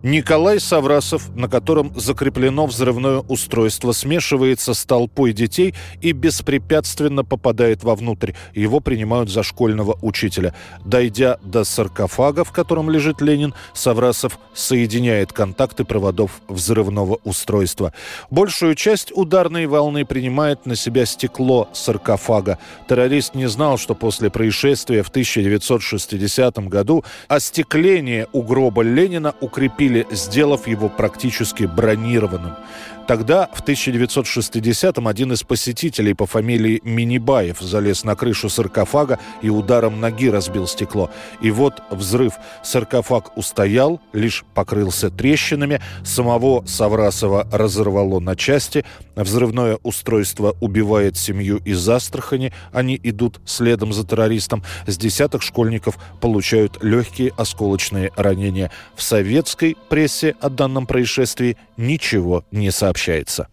Николай 0.03 0.61
Саврасов, 0.61 1.29
на 1.37 1.47
котором 1.47 1.93
закреплено 1.95 2.65
взрывное 2.65 3.19
устройство, 3.19 3.93
смешивается 3.93 4.73
с 4.73 4.87
толпой 4.87 5.35
детей 5.35 5.75
и 6.01 6.13
беспрепятственно 6.13 7.23
попадает 7.23 7.85
вовнутрь. 7.85 8.33
Его 8.55 8.81
принимают 8.81 9.29
за 9.29 9.43
школьного 9.43 9.99
учителя. 10.01 10.55
Дойдя 10.87 11.37
до 11.43 11.65
саркофага, 11.65 12.45
в 12.45 12.51
котором 12.53 12.89
лежит 12.89 13.21
Ленин, 13.21 13.53
Саврасов 13.75 14.39
соединяет 14.55 15.35
контакты 15.35 15.85
проводов 15.85 16.41
взрывного 16.49 17.19
устройства. 17.25 17.93
Большую 18.31 18.77
часть 18.77 19.13
ударной 19.15 19.67
волны 19.67 20.07
принимает 20.07 20.65
на 20.65 20.77
себя 20.77 21.05
стекло 21.05 21.69
саркофага. 21.75 22.59
Террорист 22.89 23.35
не 23.35 23.51
знал, 23.51 23.77
что 23.77 23.95
после 23.95 24.31
происшествия 24.31 25.03
в 25.03 25.11
1960 25.11 26.59
году 26.69 27.05
остекление 27.29 28.29
у 28.33 28.43
гроба 28.43 28.81
Ленина 28.81 29.35
укрепили 29.43 29.90
автомобиля, 29.91 30.07
сделав 30.11 30.67
его 30.67 30.89
практически 30.89 31.65
бронированным. 31.65 32.57
Тогда, 33.11 33.49
в 33.53 33.65
1960-м, 33.65 35.09
один 35.09 35.33
из 35.33 35.43
посетителей 35.43 36.15
по 36.15 36.27
фамилии 36.27 36.81
Минибаев 36.85 37.59
залез 37.59 38.05
на 38.05 38.15
крышу 38.15 38.49
саркофага 38.49 39.19
и 39.43 39.51
ударом 39.51 40.01
ноги 40.01 40.31
разбил 40.31 40.69
стекло. 40.69 41.11
И 41.41 41.51
вот 41.51 41.83
взрыв. 41.91 42.35
Саркофаг 42.63 43.37
устоял, 43.37 44.01
лишь 44.13 44.45
покрылся 44.55 45.11
трещинами. 45.11 45.81
Самого 46.05 46.65
Саврасова 46.67 47.49
разорвало 47.51 48.21
на 48.21 48.37
части. 48.37 48.85
Взрывное 49.17 49.81
устройство 49.83 50.55
убивает 50.61 51.17
семью 51.17 51.61
из 51.65 51.89
Астрахани. 51.89 52.53
Они 52.73 53.01
идут 53.03 53.41
следом 53.45 53.93
за 53.93 54.07
террористом. 54.07 54.63
С 54.87 54.97
десяток 54.97 55.43
школьников 55.43 55.99
получают 56.21 56.79
легкие 56.81 57.33
осколочные 57.37 58.13
ранения. 58.15 58.71
В 58.95 59.03
советской 59.03 59.77
прессе 59.89 60.37
о 60.41 60.49
данном 60.49 60.87
происшествии 60.87 61.57
ничего 61.77 62.45
не 62.51 62.71
сообщается. 62.71 63.49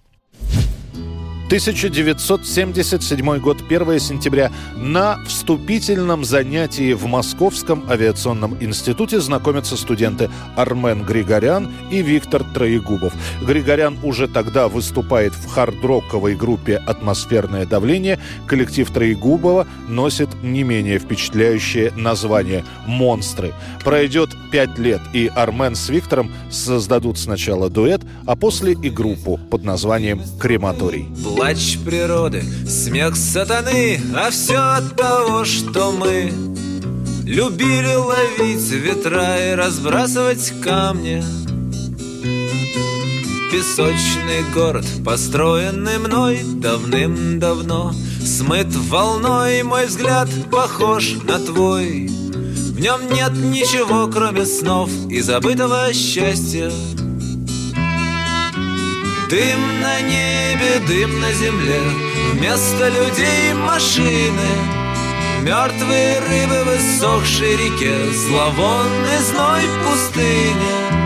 1977 1.47 3.39
год, 3.39 3.61
1 3.69 3.99
сентября. 4.01 4.51
На 4.75 5.17
вступительном 5.25 6.25
занятии 6.25 6.91
в 6.91 7.05
Московском 7.05 7.89
авиационном 7.89 8.57
институте 8.59 9.21
знакомятся 9.21 9.77
студенты 9.77 10.29
Армен 10.57 11.03
Григорян 11.05 11.73
и 11.89 12.01
Виктор 12.01 12.43
Троегубов. 12.43 13.13
Григорян 13.41 13.97
уже 14.03 14.27
тогда 14.27 14.67
выступает 14.67 15.31
в 15.31 15.47
хард-роковой 15.47 16.35
группе 16.35 16.83
«Атмосферное 16.85 17.65
давление». 17.65 18.19
Коллектив 18.45 18.91
Троегубова 18.91 19.67
носит 19.87 20.27
не 20.43 20.63
менее 20.63 20.99
впечатляющее 20.99 21.93
название 21.95 22.65
«Монстры». 22.85 23.53
Пройдет 23.85 24.31
пять 24.51 24.77
лет, 24.77 24.99
и 25.13 25.31
Армен 25.33 25.75
с 25.75 25.87
Виктором 25.87 26.29
создадут 26.51 27.17
сначала 27.17 27.69
дуэт, 27.69 28.01
а 28.25 28.35
после 28.35 28.73
и 28.73 28.89
группу 28.89 29.39
под 29.49 29.63
названием 29.63 30.21
«Крематорий» 30.41 31.07
плач 31.37 31.77
природы, 31.85 32.43
смех 32.67 33.15
сатаны, 33.15 34.01
а 34.15 34.31
все 34.31 34.57
от 34.57 34.95
того, 34.95 35.45
что 35.45 35.91
мы 35.91 36.33
любили 37.23 37.93
ловить 37.93 38.71
ветра 38.71 39.51
и 39.51 39.55
разбрасывать 39.55 40.51
камни. 40.63 41.23
Песочный 43.51 44.51
город, 44.51 44.85
построенный 45.05 45.99
мной 45.99 46.39
давным-давно, 46.43 47.93
Смыт 48.25 48.67
волной, 48.75 49.61
мой 49.63 49.85
взгляд 49.85 50.27
похож 50.51 51.13
на 51.23 51.39
твой. 51.39 52.07
В 52.07 52.79
нем 52.79 53.01
нет 53.13 53.31
ничего, 53.33 54.09
кроме 54.11 54.45
снов 54.45 54.89
и 55.09 55.21
забытого 55.21 55.93
счастья. 55.93 56.71
Дым 59.29 59.81
на 59.81 60.01
небе, 60.01 60.79
дым 60.87 61.19
на 61.19 61.33
земле 61.33 61.81
Вместо 62.31 62.87
людей 62.87 63.53
машины. 63.53 64.49
Мертвые 65.41 66.19
рыбы 66.19 66.63
в 66.63 66.69
иссохшей 66.77 67.57
реке 67.57 68.09
Зловонный 68.13 69.19
зной 69.29 69.63
пустыни 69.83 70.97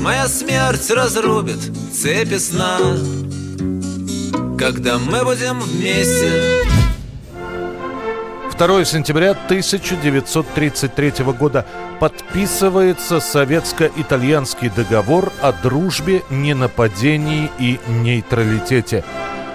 Моя 0.00 0.26
смерть 0.26 0.90
разрубит 0.90 1.60
цепи 1.92 2.38
сна. 2.38 2.78
Когда 4.58 4.98
мы 4.98 5.22
будем 5.24 5.60
вместе 5.60 6.64
2 8.60 8.84
сентября 8.84 9.30
1933 9.30 11.24
года 11.32 11.64
подписывается 11.98 13.18
советско-итальянский 13.18 14.68
договор 14.68 15.32
о 15.40 15.52
дружбе, 15.52 16.22
ненападении 16.28 17.50
и 17.58 17.80
нейтралитете. 17.88 19.02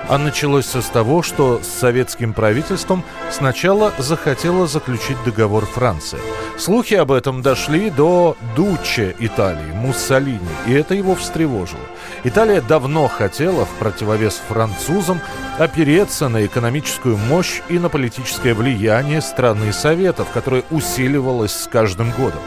А 0.07 0.19
началось 0.19 0.65
все 0.65 0.81
с 0.81 0.85
того, 0.87 1.23
что 1.23 1.61
с 1.63 1.67
советским 1.67 2.33
правительством 2.33 3.03
сначала 3.31 3.91
захотела 3.97 4.67
заключить 4.67 5.17
договор 5.25 5.65
Франция. 5.65 6.19
Слухи 6.59 6.93
об 6.93 7.11
этом 7.11 7.41
дошли 7.41 7.89
до 7.89 8.37
Дуче 8.55 9.15
Италии, 9.17 9.73
Муссолини, 9.73 10.39
и 10.67 10.73
это 10.73 10.93
его 10.93 11.15
встревожило. 11.15 11.81
Италия 12.23 12.61
давно 12.61 13.07
хотела, 13.07 13.65
в 13.65 13.69
противовес 13.79 14.39
французам, 14.47 15.21
опереться 15.57 16.29
на 16.29 16.45
экономическую 16.45 17.17
мощь 17.17 17.61
и 17.67 17.79
на 17.79 17.89
политическое 17.89 18.53
влияние 18.53 19.21
страны 19.21 19.73
Советов, 19.73 20.27
которое 20.31 20.63
усиливалось 20.69 21.53
с 21.53 21.67
каждым 21.67 22.11
годом. 22.11 22.41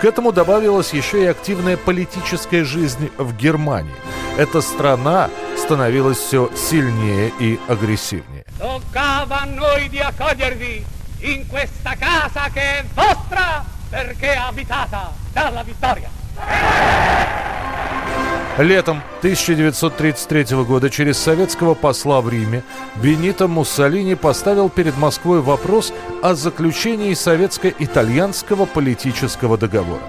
К 0.00 0.04
этому 0.04 0.32
добавилась 0.32 0.92
еще 0.92 1.22
и 1.22 1.26
активная 1.26 1.76
политическая 1.76 2.64
жизнь 2.64 3.10
в 3.18 3.36
Германии. 3.36 3.94
Эта 4.36 4.60
страна 4.60 5.30
становилась 5.56 6.18
все 6.18 6.50
сильнее 6.56 7.03
и 7.40 7.58
агрессивнее. 7.68 8.44
Летом 18.58 19.02
1933 19.18 20.62
года 20.64 20.88
через 20.88 21.18
советского 21.18 21.74
посла 21.74 22.20
в 22.20 22.28
Риме 22.28 22.62
Бенито 23.02 23.48
Муссолини 23.48 24.14
поставил 24.14 24.68
перед 24.68 24.96
Москвой 24.96 25.40
вопрос 25.40 25.92
о 26.22 26.34
заключении 26.34 27.14
советско-итальянского 27.14 28.66
политического 28.66 29.58
договора. 29.58 30.02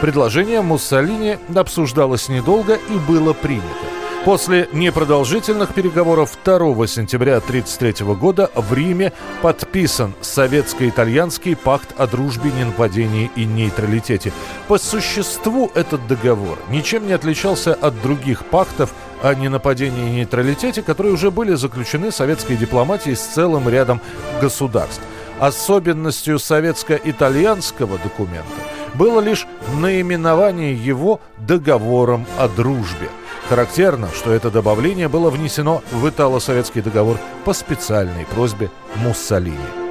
Предложение 0.00 0.62
Муссолини 0.62 1.38
обсуждалось 1.54 2.28
недолго 2.28 2.74
и 2.74 2.98
было 3.06 3.34
принято. 3.34 4.01
После 4.24 4.68
непродолжительных 4.72 5.74
переговоров 5.74 6.38
2 6.44 6.86
сентября 6.86 7.38
1933 7.38 8.06
года 8.14 8.52
в 8.54 8.72
Риме 8.72 9.12
подписан 9.42 10.14
советско-итальянский 10.20 11.56
пакт 11.56 11.92
о 11.98 12.06
дружбе, 12.06 12.52
ненападении 12.52 13.32
и 13.34 13.44
нейтралитете. 13.44 14.32
По 14.68 14.78
существу 14.78 15.72
этот 15.74 16.06
договор 16.06 16.56
ничем 16.70 17.08
не 17.08 17.14
отличался 17.14 17.74
от 17.74 18.00
других 18.00 18.44
пактов 18.44 18.94
о 19.24 19.34
ненападении 19.34 20.10
и 20.10 20.16
нейтралитете, 20.18 20.82
которые 20.82 21.14
уже 21.14 21.32
были 21.32 21.54
заключены 21.54 22.12
советской 22.12 22.54
дипломатией 22.54 23.16
с 23.16 23.22
целым 23.22 23.68
рядом 23.68 24.00
государств. 24.40 25.02
Особенностью 25.40 26.38
советско-итальянского 26.38 27.98
документа 27.98 28.46
было 28.94 29.18
лишь 29.18 29.48
наименование 29.80 30.74
его 30.74 31.20
договором 31.38 32.24
о 32.38 32.46
дружбе– 32.46 33.08
Характерно, 33.48 34.08
что 34.14 34.32
это 34.32 34.50
добавление 34.50 35.08
было 35.08 35.30
внесено 35.30 35.82
в 35.90 36.08
Итало-Советский 36.08 36.80
договор 36.80 37.18
по 37.44 37.52
специальной 37.52 38.24
просьбе 38.24 38.70
Муссолини. 38.96 39.82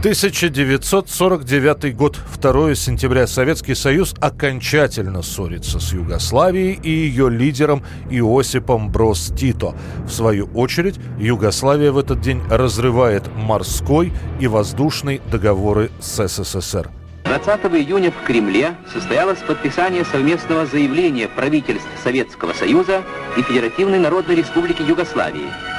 1949 0.00 1.96
год, 1.96 2.16
2 2.40 2.74
сентября. 2.76 3.26
Советский 3.26 3.74
Союз 3.74 4.14
окончательно 4.20 5.22
ссорится 5.22 5.80
с 5.80 5.92
Югославией 5.92 6.78
и 6.80 6.90
ее 6.90 7.28
лидером 7.28 7.82
Иосипом 8.08 8.90
Брос 8.92 9.32
Тито. 9.36 9.74
В 10.06 10.10
свою 10.10 10.46
очередь, 10.54 11.00
Югославия 11.18 11.90
в 11.90 11.98
этот 11.98 12.20
день 12.20 12.40
разрывает 12.48 13.24
морской 13.34 14.12
и 14.38 14.46
воздушный 14.46 15.20
договоры 15.28 15.90
с 15.98 16.28
СССР. 16.28 16.88
20 17.26 17.64
июня 17.74 18.12
в 18.12 18.22
Кремле 18.24 18.76
состоялось 18.92 19.40
подписание 19.40 20.04
совместного 20.04 20.64
заявления 20.64 21.26
правительств 21.26 21.88
Советского 22.04 22.52
Союза 22.52 23.02
и 23.36 23.42
Федеративной 23.42 23.98
Народной 23.98 24.36
Республики 24.36 24.82
Югославии. 24.82 25.75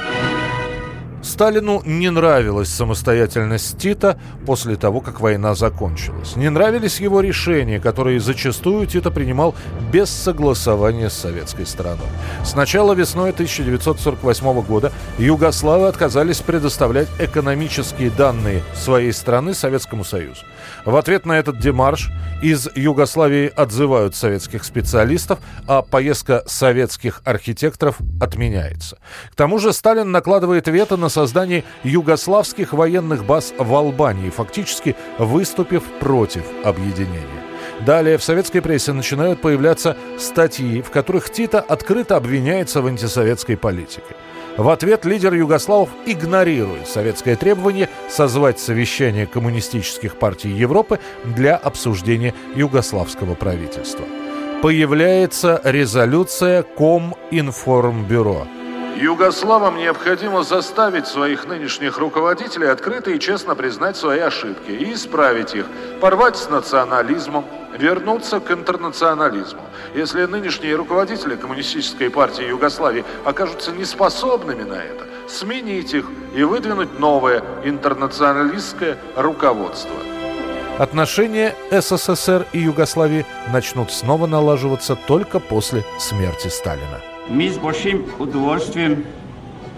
Сталину 1.22 1.82
не 1.86 2.10
нравилась 2.10 2.70
самостоятельность 2.70 3.78
Тита 3.78 4.20
после 4.46 4.76
того, 4.76 5.02
как 5.02 5.20
война 5.20 5.56
закончилась. 5.56 6.36
Не 6.36 6.50
нравились 6.50 7.00
его 7.00 7.22
решения, 7.22 7.80
которые 7.80 8.20
зачастую 8.20 8.86
Тита 8.88 9.12
принимал 9.12 9.56
без 9.92 10.10
согласования 10.10 11.10
с 11.10 11.14
советской 11.14 11.66
стороной. 11.66 12.08
Сначала 12.44 12.94
весной 12.94 13.32
1948 13.32 14.62
года 14.62 14.92
югославы 15.18 15.88
отказались 15.88 16.40
предоставлять 16.40 17.08
экономические 17.20 18.10
данные 18.12 18.64
своей 18.76 19.12
страны 19.12 19.54
Советскому 19.54 20.04
Союзу. 20.04 20.42
В 20.86 20.96
ответ 20.96 21.26
на 21.26 21.34
этот 21.34 21.60
демарш 21.60 22.10
из 22.42 22.70
Югославии 22.76 23.52
отзывают 23.56 24.16
советских 24.16 24.64
специалистов, 24.64 25.40
а 25.68 25.82
поездка 25.82 26.44
советских 26.46 27.22
архитекторов 27.26 27.98
отменяется. 28.22 28.98
К 29.32 29.36
тому 29.36 29.60
же 29.60 29.74
Сталин 29.74 30.12
накладывает 30.12 30.68
вето 30.68 30.98
на 30.98 31.07
создание 31.10 31.64
югославских 31.84 32.74
военных 32.74 33.26
баз 33.26 33.54
в 33.58 33.74
Албании, 33.74 34.30
фактически 34.30 34.96
выступив 35.18 35.84
против 36.00 36.44
объединения. 36.64 37.48
Далее 37.86 38.18
в 38.18 38.24
советской 38.24 38.62
прессе 38.62 38.94
начинают 38.94 39.42
появляться 39.42 39.98
статьи, 40.18 40.82
в 40.82 40.90
которых 40.90 41.30
Тита 41.30 41.60
открыто 41.60 42.16
обвиняется 42.16 42.82
в 42.82 42.88
антисоветской 42.88 43.56
политике. 43.58 44.16
В 44.58 44.70
ответ 44.70 45.06
лидер 45.06 45.36
югославов 45.36 45.90
игнорирует 46.08 46.88
советское 46.88 47.36
требование 47.36 47.90
созвать 48.10 48.60
совещание 48.60 49.28
коммунистических 49.28 50.16
партий 50.16 50.50
Европы 50.50 51.00
для 51.24 51.56
обсуждения 51.56 52.34
югославского 52.56 53.36
правительства. 53.36 54.06
Появляется 54.64 55.62
резолюция 55.64 56.64
Коминформбюро– 56.64 58.48
Югославам 58.98 59.78
необходимо 59.78 60.42
заставить 60.42 61.06
своих 61.06 61.46
нынешних 61.46 62.00
руководителей 62.00 62.68
открыто 62.68 63.12
и 63.12 63.20
честно 63.20 63.54
признать 63.54 63.96
свои 63.96 64.20
ошибки 64.20 64.72
и 64.72 64.94
исправить 64.94 65.54
их, 65.54 65.66
порвать 66.02 66.36
с 66.36 66.50
национализмом, 66.50 67.46
вернуться 67.78 68.40
к 68.40 68.50
интернационализму. 68.50 69.62
Если 69.94 70.26
нынешние 70.26 70.76
руководители 70.76 71.36
Коммунистической 71.36 72.10
партии 72.10 72.48
Югославии 72.48 73.06
окажутся 73.24 73.72
неспособными 73.72 74.64
на 74.64 74.82
это, 74.82 75.06
сменить 75.30 75.94
их 75.94 76.06
и 76.36 76.44
выдвинуть 76.44 76.98
новое 76.98 77.44
интернационалистское 77.64 78.98
руководство. 79.16 79.96
Отношения 80.80 81.56
СССР 81.70 82.48
и 82.52 82.60
Югославии 82.60 83.28
начнут 83.54 83.92
снова 83.92 84.26
налаживаться 84.26 84.96
только 84.96 85.40
после 85.40 85.86
смерти 86.00 86.48
Сталина. 86.48 87.00
Мы 87.30 87.50
с 87.50 87.58
большим 87.58 88.06
удовольствием, 88.20 89.04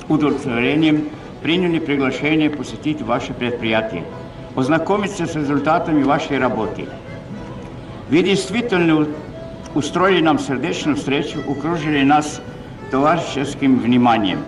удовлетворением 0.07 1.09
приняли 1.41 1.79
приглашение 1.79 2.49
посетить 2.49 3.01
ваше 3.01 3.33
предприятие, 3.33 4.03
познакомиться 4.53 5.25
с 5.25 5.35
результатами 5.35 6.03
вашей 6.03 6.37
работы. 6.37 6.85
Вы 8.11 8.21
действительно 8.21 9.07
устроили 9.73 10.21
нам 10.21 10.37
сердечную 10.37 10.95
встречу, 10.95 11.39
окружили 11.49 12.03
нас 12.03 12.39
товарищеским 12.91 13.79
вниманием. 13.79 14.43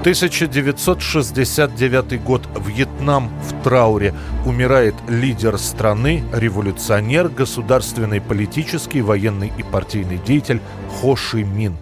1969 0.00 2.22
год. 2.22 2.42
Вьетнам 2.66 3.30
в 3.42 3.62
трауре. 3.62 4.14
Умирает 4.44 4.94
лидер 5.08 5.56
страны, 5.58 6.24
революционер, 6.32 7.28
государственный, 7.28 8.20
политический, 8.20 9.02
военный 9.02 9.52
и 9.58 9.62
партийный 9.62 10.18
деятель 10.18 10.60
Хо 10.88 11.14
Ши 11.16 11.44
Мин. 11.44 11.76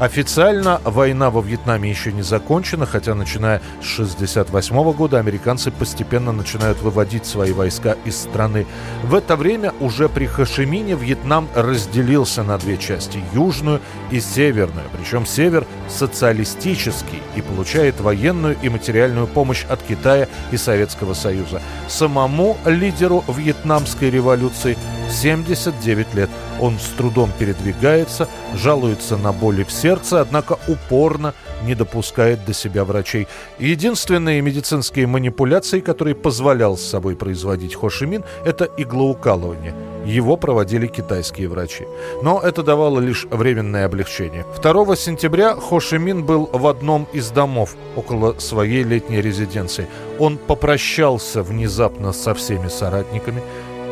Официально 0.00 0.80
война 0.84 1.28
во 1.28 1.40
Вьетнаме 1.40 1.90
еще 1.90 2.12
не 2.12 2.22
закончена, 2.22 2.86
хотя 2.86 3.16
начиная 3.16 3.60
с 3.82 3.94
1968 3.94 4.92
года 4.92 5.18
американцы 5.18 5.72
постепенно 5.72 6.30
начинают 6.30 6.80
выводить 6.80 7.26
свои 7.26 7.50
войска 7.52 7.96
из 8.04 8.16
страны. 8.16 8.64
В 9.02 9.16
это 9.16 9.34
время 9.34 9.74
уже 9.80 10.08
при 10.08 10.26
Хашимине 10.26 10.94
Вьетнам 10.94 11.48
разделился 11.52 12.44
на 12.44 12.58
две 12.58 12.78
части– 12.78 13.20
южную 13.34 13.80
и 14.12 14.20
северную. 14.20 14.86
Причем 14.96 15.26
север 15.26 15.66
социалистический 15.88 17.20
и 17.34 17.40
получает 17.40 18.00
военную 18.00 18.56
и 18.62 18.68
материальную 18.68 19.26
помощь 19.26 19.64
от 19.68 19.82
Китая 19.82 20.28
и 20.52 20.56
Советского 20.56 21.14
Союза. 21.14 21.60
Самому 21.88 22.56
лидеру 22.64 23.24
вьетнамской 23.26 24.10
революции 24.10 24.78
79 25.10 26.14
лет. 26.14 26.30
Он 26.60 26.78
с 26.78 26.88
трудом 26.96 27.30
передвигается, 27.36 28.28
жалуется 28.54 29.16
на 29.16 29.32
боли 29.32 29.64
в 29.64 29.72
сердце, 29.72 29.87
однако 30.20 30.58
упорно 30.68 31.34
не 31.64 31.74
допускает 31.74 32.44
до 32.44 32.52
себя 32.52 32.84
врачей. 32.84 33.26
Единственные 33.58 34.40
медицинские 34.40 35.06
манипуляции, 35.06 35.80
которые 35.80 36.14
позволял 36.14 36.76
с 36.76 36.82
собой 36.82 37.16
производить 37.16 37.74
Хошимин, 37.74 38.24
это 38.44 38.68
иглоукалывание. 38.76 39.74
Его 40.04 40.36
проводили 40.36 40.86
китайские 40.86 41.48
врачи. 41.48 41.86
Но 42.22 42.40
это 42.40 42.62
давало 42.62 43.00
лишь 43.00 43.26
временное 43.30 43.86
облегчение. 43.86 44.44
2 44.62 44.96
сентября 44.96 45.54
Хошимин 45.54 46.24
был 46.24 46.48
в 46.52 46.66
одном 46.66 47.06
из 47.12 47.30
домов 47.30 47.76
около 47.96 48.38
своей 48.38 48.84
летней 48.84 49.20
резиденции. 49.20 49.86
Он 50.18 50.38
попрощался 50.38 51.42
внезапно 51.42 52.12
со 52.12 52.34
всеми 52.34 52.68
соратниками, 52.68 53.42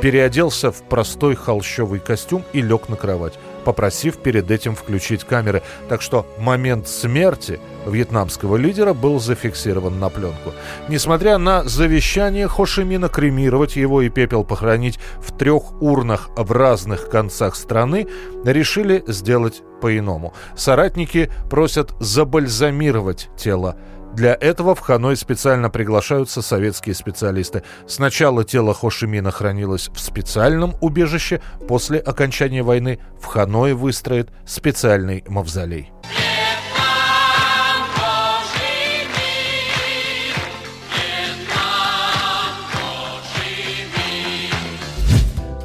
переоделся 0.01 0.71
в 0.71 0.83
простой 0.83 1.35
холщовый 1.35 2.01
костюм 2.01 2.45
и 2.53 2.63
лег 2.63 2.89
на 2.89 2.97
кровать, 2.97 3.35
попросив 3.67 4.19
перед 4.19 4.49
этим 4.53 4.77
включить 4.77 5.25
камеры. 5.25 5.61
Так 5.89 6.01
что 6.01 6.25
момент 6.39 6.87
смерти 6.87 7.59
вьетнамского 7.85 8.57
лидера 8.57 8.93
был 8.93 9.19
зафиксирован 9.19 9.99
на 9.99 10.09
пленку. 10.09 10.53
Несмотря 10.89 11.37
на 11.39 11.65
завещание 11.65 12.47
Хошимина 12.47 13.09
кремировать 13.09 13.75
его 13.75 14.03
и 14.03 14.09
пепел 14.09 14.45
похоронить 14.45 15.01
в 15.19 15.37
трех 15.37 15.83
урнах 15.83 16.31
в 16.37 16.53
разных 16.53 17.11
концах 17.11 17.57
страны, 17.57 18.07
решили 18.45 19.03
сделать 19.09 19.63
по-иному. 19.83 20.33
Соратники 20.55 21.29
просят 21.51 21.91
забальзамировать 21.99 23.31
тело 23.37 23.77
для 24.17 24.35
этого 24.41 24.75
в 24.75 24.81
Ханой 24.81 25.15
специально 25.15 25.69
приглашаются 25.69 26.41
советские 26.41 26.95
специалисты. 26.95 27.63
Сначала 27.87 28.45
тело 28.45 28.73
Хошимина 28.73 29.31
хранилось 29.31 29.91
в 29.95 30.01
специальном 30.01 30.75
убежище, 30.81 31.43
после 31.69 31.99
окончания 31.99 32.63
войны 32.63 32.99
в 33.21 33.27
Ханой 33.27 33.75
выстроят 33.75 34.31
специальный 34.47 35.23
мавзолей. 35.29 35.93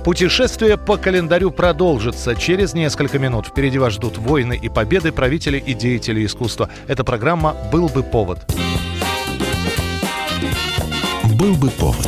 Путешествие 0.04 0.78
по 0.78 0.98
календарю 0.98 1.52
продолжится 1.52 2.36
через 2.36 2.74
несколько 2.74 3.20
минут. 3.20 3.48
Впереди 3.48 3.78
вас 3.78 3.94
ждут 3.94 4.18
войны 4.18 4.58
и 4.60 4.68
победы 4.68 5.12
правителей 5.12 5.60
и 5.60 5.76
деятелей 5.76 6.26
искусства. 6.26 6.70
Эта 6.88 7.04
программа 7.04 7.56
«Был 7.72 7.88
бы 7.88 8.02
повод». 8.02 8.40
«Был 11.36 11.54
бы 11.54 11.70
повод». 11.70 12.08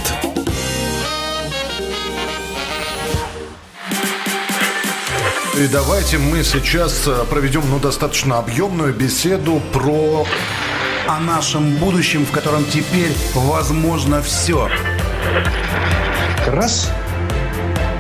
И 5.55 5.67
давайте 5.67 6.17
мы 6.17 6.43
сейчас 6.43 7.07
э, 7.07 7.25
проведем 7.29 7.61
ну, 7.69 7.77
достаточно 7.77 8.39
объемную 8.39 8.91
беседу 8.93 9.61
про... 9.71 10.25
О 11.05 11.19
нашем 11.19 11.75
будущем, 11.75 12.25
в 12.25 12.31
котором 12.31 12.65
теперь 12.65 13.11
возможно 13.35 14.21
все. 14.21 14.67
Раз– 16.47 16.91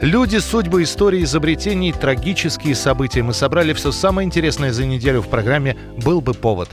Люди, 0.00 0.38
судьбы, 0.38 0.84
истории, 0.84 1.24
изобретений, 1.24 1.92
трагические 1.92 2.74
события. 2.74 3.22
Мы 3.22 3.34
собрали 3.34 3.74
все 3.74 3.92
самое 3.92 4.24
интересное 4.24 4.72
за 4.72 4.86
неделю 4.86 5.20
в 5.20 5.28
программе 5.28 5.76
«Был 6.02 6.22
бы 6.22 6.32
повод». 6.32 6.70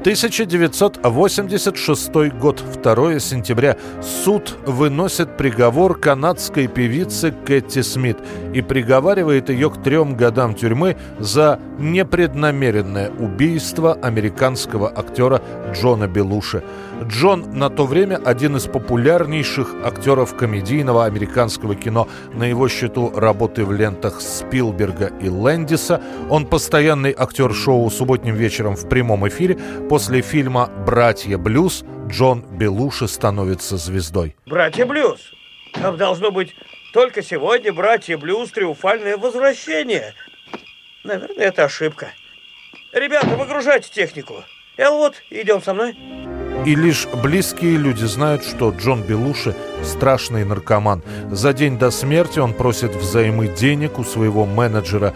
1986 0.00 2.14
год, 2.38 2.62
2 2.82 3.20
сентября. 3.20 3.76
Суд 4.02 4.56
выносит 4.66 5.36
приговор 5.36 5.98
канадской 5.98 6.66
певице 6.66 7.32
Кэти 7.32 7.82
Смит 7.82 8.16
и 8.54 8.62
приговаривает 8.62 9.50
ее 9.50 9.68
к 9.70 9.82
трем 9.82 10.14
годам 10.14 10.54
тюрьмы 10.54 10.96
за 11.18 11.58
непреднамеренное 11.78 13.10
убийство 13.10 13.94
американского 13.94 14.90
актера 14.94 15.42
Джона 15.74 16.06
Белуши. 16.06 16.62
Джон 17.02 17.58
на 17.58 17.70
то 17.70 17.86
время 17.86 18.20
один 18.24 18.56
из 18.56 18.66
популярнейших 18.66 19.74
актеров 19.84 20.36
комедийного 20.36 21.04
американского 21.04 21.74
кино. 21.74 22.08
На 22.32 22.44
его 22.44 22.68
счету 22.68 23.12
работы 23.14 23.64
в 23.64 23.72
лентах 23.72 24.20
Спилберга 24.20 25.12
и 25.20 25.28
Лэндиса. 25.28 26.00
Он 26.30 26.46
постоянный 26.46 27.14
актер 27.16 27.52
шоу 27.52 27.90
«Субботним 27.90 28.36
вечером» 28.36 28.76
в 28.76 28.88
прямом 28.88 29.26
эфире. 29.28 29.58
После 29.88 30.22
фильма 30.22 30.70
«Братья 30.86 31.38
Блюз» 31.38 31.84
Джон 32.08 32.42
Белуши 32.42 33.08
становится 33.08 33.76
звездой. 33.76 34.36
«Братья 34.46 34.86
Блюз». 34.86 35.20
Там 35.72 35.96
должно 35.96 36.30
быть 36.30 36.54
только 36.92 37.22
сегодня 37.22 37.72
«Братья 37.72 38.16
Блюз. 38.16 38.50
Триумфальное 38.50 39.16
возвращение». 39.16 40.14
Наверное, 41.02 41.46
это 41.46 41.64
ошибка. 41.64 42.08
Ребята, 42.92 43.36
выгружайте 43.36 43.90
технику. 43.90 44.44
Элвуд, 44.76 45.14
идем 45.30 45.62
со 45.62 45.74
мной. 45.74 45.94
И 46.64 46.74
лишь 46.74 47.06
близкие 47.22 47.76
люди 47.76 48.04
знают, 48.04 48.42
что 48.42 48.70
Джон 48.70 49.02
Белуши– 49.02 49.54
страшный 49.82 50.46
наркоман. 50.46 51.02
За 51.30 51.52
день 51.52 51.78
до 51.78 51.90
смерти 51.90 52.38
он 52.38 52.54
просит 52.54 52.96
взаймы 52.96 53.48
денег 53.48 53.98
у 53.98 54.04
своего 54.04 54.46
менеджера 54.46 55.12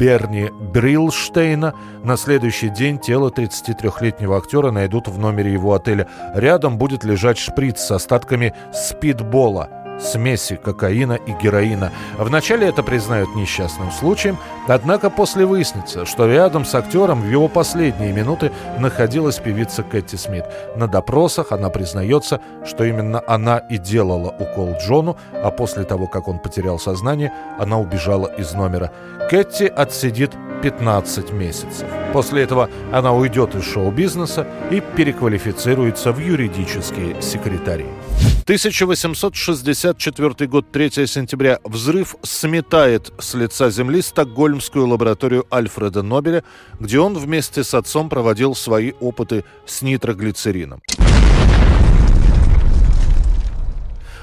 Берни 0.00 0.48
Брилштейна. 0.72 1.74
На 2.02 2.16
следующий 2.16 2.70
день 2.70 2.98
тело 2.98 3.30
33-летнего 3.30 4.38
актера 4.38 4.70
найдут 4.70 5.08
в 5.08 5.18
номере 5.18 5.52
его 5.52 5.74
отеля. 5.74 6.08
Рядом 6.34 6.78
будет 6.78 7.04
лежать 7.04 7.36
шприц 7.36 7.80
с 7.80 7.90
остатками 7.90 8.54
спидбола– 8.72 9.68
смеси 10.00 10.56
кокаина 10.56 11.14
и 11.14 11.32
героина. 11.32 11.92
Вначале 12.18 12.68
это 12.68 12.82
признают 12.82 13.34
несчастным 13.34 13.90
случаем, 13.90 14.38
однако 14.68 15.10
после 15.10 15.46
выяснится, 15.46 16.04
что 16.04 16.26
рядом 16.26 16.64
с 16.64 16.74
актером 16.74 17.22
в 17.22 17.30
его 17.30 17.48
последние 17.48 18.12
минуты 18.12 18.52
находилась 18.78 19.38
певица 19.38 19.82
Кэти 19.82 20.16
Смит. 20.16 20.44
На 20.76 20.88
допросах 20.88 21.52
она 21.52 21.70
признается, 21.70 22.40
что 22.64 22.84
именно 22.84 23.22
она 23.26 23.58
и 23.58 23.78
делала 23.78 24.34
укол 24.38 24.76
Джону, 24.80 25.16
а 25.32 25.50
после 25.50 25.84
того, 25.84 26.06
как 26.06 26.28
он 26.28 26.38
потерял 26.38 26.78
сознание, 26.78 27.32
она 27.58 27.78
убежала 27.78 28.26
из 28.26 28.52
номера. 28.52 28.92
Кэти 29.30 29.64
отсидит 29.64 30.32
15 30.62 31.32
месяцев. 31.32 31.86
После 32.12 32.42
этого 32.42 32.70
она 32.92 33.12
уйдет 33.12 33.54
из 33.54 33.64
шоу-бизнеса 33.64 34.46
и 34.70 34.80
переквалифицируется 34.80 36.12
в 36.12 36.18
юридические 36.18 37.20
секретари. 37.20 37.86
1864 38.46 40.46
год, 40.46 40.70
3 40.70 40.90
сентября. 41.08 41.58
Взрыв 41.64 42.14
сметает 42.22 43.12
с 43.18 43.34
лица 43.34 43.70
земли 43.70 44.00
стокгольмскую 44.00 44.86
лабораторию 44.86 45.44
Альфреда 45.52 46.04
Нобеля, 46.04 46.44
где 46.78 47.00
он 47.00 47.18
вместе 47.18 47.64
с 47.64 47.74
отцом 47.74 48.08
проводил 48.08 48.54
свои 48.54 48.92
опыты 49.00 49.42
с 49.66 49.82
нитроглицерином. 49.82 50.80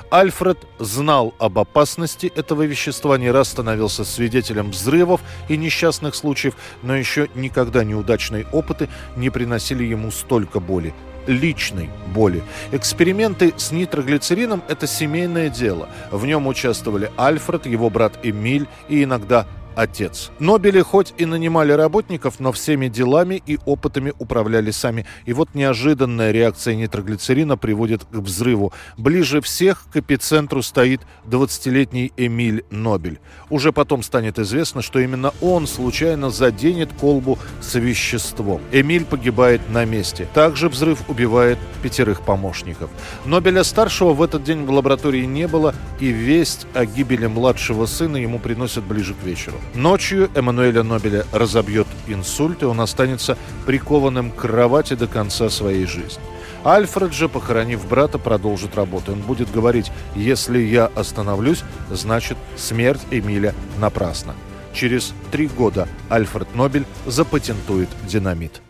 Альфред 0.10 0.60
знал 0.80 1.34
об 1.38 1.60
опасности 1.60 2.32
этого 2.34 2.62
вещества, 2.62 3.18
не 3.18 3.30
раз 3.30 3.50
становился 3.50 4.06
свидетелем 4.06 4.72
взрывов 4.72 5.20
и 5.50 5.58
несчастных 5.58 6.16
случаев, 6.16 6.54
но 6.82 6.96
еще 6.96 7.28
никогда 7.36 7.84
неудачные 7.84 8.48
опыты 8.54 8.88
не 9.18 9.30
приносили 9.30 9.84
ему 9.84 10.12
столько 10.12 10.62
боли 10.62 10.94
личной 11.28 11.90
боли. 12.14 12.44
Эксперименты 12.72 13.54
с 13.58 13.72
нитроглицерином– 13.72 14.64
это 14.68 14.88
семейное 14.88 15.50
дело. 15.50 15.90
В 16.12 16.26
нем 16.26 16.48
участвовали 16.48 17.12
Альфред, 17.18 17.66
его 17.66 17.90
брат 17.90 18.14
Эмиль 18.24 18.68
и 18.90 19.04
иногда 19.04 19.46
отец. 19.76 20.32
Нобели 20.40 20.82
хоть 20.82 21.14
и 21.18 21.26
нанимали 21.26 21.72
работников, 21.72 22.40
но 22.40 22.52
всеми 22.52 22.88
делами 22.88 23.42
и 23.46 23.60
опытами 23.66 24.14
управляли 24.20 24.72
сами. 24.72 25.06
И 25.26 25.34
вот 25.34 25.50
неожиданная 25.54 26.32
реакция 26.32 26.76
нитроглицерина 26.76 27.58
приводит 27.58 28.04
к 28.06 28.16
взрыву. 28.16 28.74
Ближе 28.98 29.42
всех 29.42 29.86
к 29.92 29.98
эпицентру 29.98 30.62
стоит 30.62 31.02
20-летний 31.26 32.12
Эмиль 32.18 32.66
Нобель. 32.70 33.20
Уже 33.50 33.72
потом 33.72 34.04
станет 34.04 34.40
известно, 34.40 34.82
что 34.82 35.00
именно 35.00 35.34
он 35.42 35.68
случайно 35.68 36.30
заденет 36.30 36.90
колбу 37.00 37.40
с 37.62 37.76
веществом. 37.76 38.62
Эмиль 38.72 39.06
погибает 39.06 39.62
на 39.70 39.86
месте. 39.86 40.28
Также 40.34 40.70
взрыв 40.70 41.10
убивает 41.10 41.58
пятерых 41.82 42.22
помощников. 42.22 42.90
Нобеля-старшего 43.26 44.14
в 44.14 44.22
этот 44.22 44.44
день 44.44 44.66
в 44.66 44.72
лаборатории 44.72 45.26
не 45.26 45.48
было, 45.48 45.74
и 46.00 46.08
весть 46.08 46.68
о 46.74 46.86
гибели 46.86 47.28
младшего 47.28 47.86
сына 47.86 48.18
ему 48.18 48.40
приносят 48.40 48.84
ближе 48.84 49.14
к 49.14 49.24
вечеру. 49.24 49.58
Ночью 49.76 50.30
Эммануэля 50.36 50.84
Нобеля 50.84 51.26
разобьет 51.32 51.88
инсульт, 52.08 52.62
и 52.62 52.66
он 52.66 52.80
останется 52.82 53.38
прикованным 53.66 54.32
к 54.32 54.36
кровати 54.36 54.94
до 54.96 55.08
конца 55.08 55.50
своей 55.50 55.86
жизни. 55.86 56.22
Альфред 56.64 57.14
же, 57.14 57.28
похоронив 57.28 57.88
брата, 57.88 58.18
продолжит 58.18 58.76
работу. 58.76 59.12
Он 59.12 59.20
будет 59.20 59.52
говорить, 59.52 59.92
если 60.16 60.60
я 60.60 60.86
остановлюсь, 60.96 61.64
значит 61.90 62.38
смерть 62.56 63.02
Эмиля 63.12 63.54
напрасна. 63.80 64.36
Через 64.74 65.14
три 65.32 65.48
года 65.48 65.88
Альфред 66.10 66.56
Нобель 66.56 66.86
запатентует 67.06 67.90
динамит. 68.08 68.62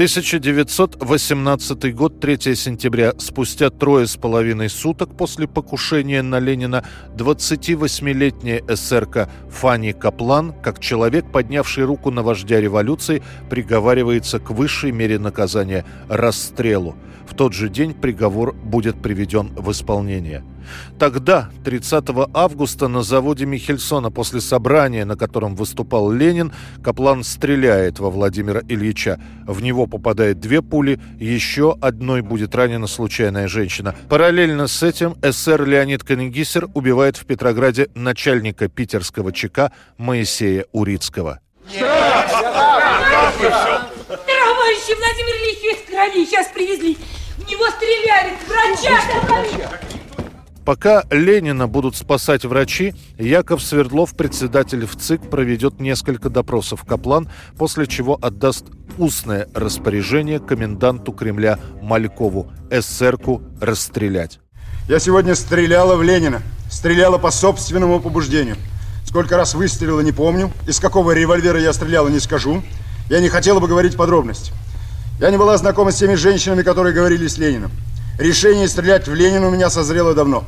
1918 0.00 1.94
год, 1.94 2.20
3 2.20 2.54
сентября. 2.56 3.12
Спустя 3.18 3.68
трое 3.68 4.06
с 4.06 4.16
половиной 4.16 4.70
суток 4.70 5.14
после 5.14 5.46
покушения 5.46 6.22
на 6.22 6.38
Ленина 6.38 6.86
28-летняя 7.18 8.62
эсерка 8.66 9.30
Фанни 9.50 9.92
Каплан, 9.92 10.54
как 10.62 10.80
человек, 10.80 11.30
поднявший 11.30 11.84
руку 11.84 12.10
на 12.10 12.22
вождя 12.22 12.62
революции, 12.62 13.22
приговаривается 13.50 14.38
к 14.38 14.52
высшей 14.52 14.90
мере 14.90 15.18
наказания– 15.18 15.84
расстрелу. 16.08 16.96
В 17.28 17.34
тот 17.34 17.52
же 17.52 17.68
день 17.68 17.92
приговор 17.92 18.54
будет 18.54 19.02
приведен 19.02 19.52
в 19.54 19.70
исполнение. 19.70 20.42
Тогда, 20.98 21.50
30 21.64 22.04
августа, 22.34 22.88
на 22.88 23.02
заводе 23.02 23.46
Михельсона 23.46 24.10
после 24.10 24.40
собрания, 24.40 25.04
на 25.04 25.16
котором 25.16 25.54
выступал 25.54 26.10
Ленин, 26.10 26.52
Каплан 26.82 27.24
стреляет 27.24 27.98
во 27.98 28.10
Владимира 28.10 28.60
Ильича. 28.68 29.20
В 29.46 29.62
него 29.62 29.86
попадает 29.90 30.40
две 30.40 30.62
пули, 30.62 30.98
еще 31.18 31.76
одной 31.80 32.22
будет 32.22 32.54
ранена 32.54 32.86
случайная 32.86 33.48
женщина. 33.48 33.94
Параллельно 34.08 34.68
с 34.68 34.82
этим 34.82 35.16
СССР 35.22 35.64
Леонид 35.64 36.04
Канегисер 36.04 36.68
убивает 36.74 37.16
в 37.16 37.26
Петрограде 37.26 37.88
начальника 37.94 38.68
питерского 38.68 39.32
ЧК 39.32 39.72
Моисея 39.98 40.64
Урицкого. 40.72 41.40
Товарищи, 44.08 44.94
Владимир 44.96 45.34
Ильич 45.42 45.58
есть 45.62 45.86
крови, 45.86 46.24
сейчас 46.24 46.48
привезли. 46.48 46.96
В 47.36 47.50
него 47.50 47.66
стреляли, 47.70 48.32
врача! 48.48 49.89
Пока 50.64 51.04
Ленина 51.10 51.66
будут 51.66 51.96
спасать 51.96 52.44
врачи, 52.44 52.94
Яков 53.18 53.62
Свердлов, 53.62 54.14
председатель 54.14 54.86
в 54.86 54.96
ЦИК, 54.96 55.30
проведет 55.30 55.80
несколько 55.80 56.28
допросов 56.28 56.84
Каплан, 56.84 57.28
после 57.56 57.86
чего 57.86 58.18
отдаст 58.20 58.66
устное 58.98 59.48
распоряжение 59.54 60.38
коменданту 60.38 61.12
Кремля 61.12 61.58
Малькову 61.80 62.52
эсерку 62.70 63.42
расстрелять. 63.60 64.40
Я 64.88 64.98
сегодня 64.98 65.34
стреляла 65.34 65.96
в 65.96 66.02
Ленина. 66.02 66.42
Стреляла 66.70 67.18
по 67.18 67.30
собственному 67.30 68.00
побуждению. 68.00 68.56
Сколько 69.04 69.36
раз 69.36 69.54
выстрелила, 69.54 70.00
не 70.00 70.12
помню. 70.12 70.52
Из 70.68 70.78
какого 70.78 71.12
револьвера 71.12 71.58
я 71.60 71.72
стреляла, 71.72 72.08
не 72.08 72.20
скажу. 72.20 72.62
Я 73.08 73.20
не 73.20 73.28
хотела 73.28 73.58
бы 73.58 73.66
говорить 73.66 73.96
подробности. 73.96 74.52
Я 75.18 75.30
не 75.30 75.36
была 75.36 75.56
знакома 75.58 75.90
с 75.90 75.96
теми 75.96 76.14
женщинами, 76.14 76.62
которые 76.62 76.94
говорили 76.94 77.26
с 77.26 77.38
Лениным. 77.38 77.72
Решение 78.20 78.68
стрелять 78.68 79.08
в 79.08 79.14
Ленина 79.14 79.48
у 79.48 79.50
меня 79.50 79.70
созрело 79.70 80.12
давно. 80.12 80.44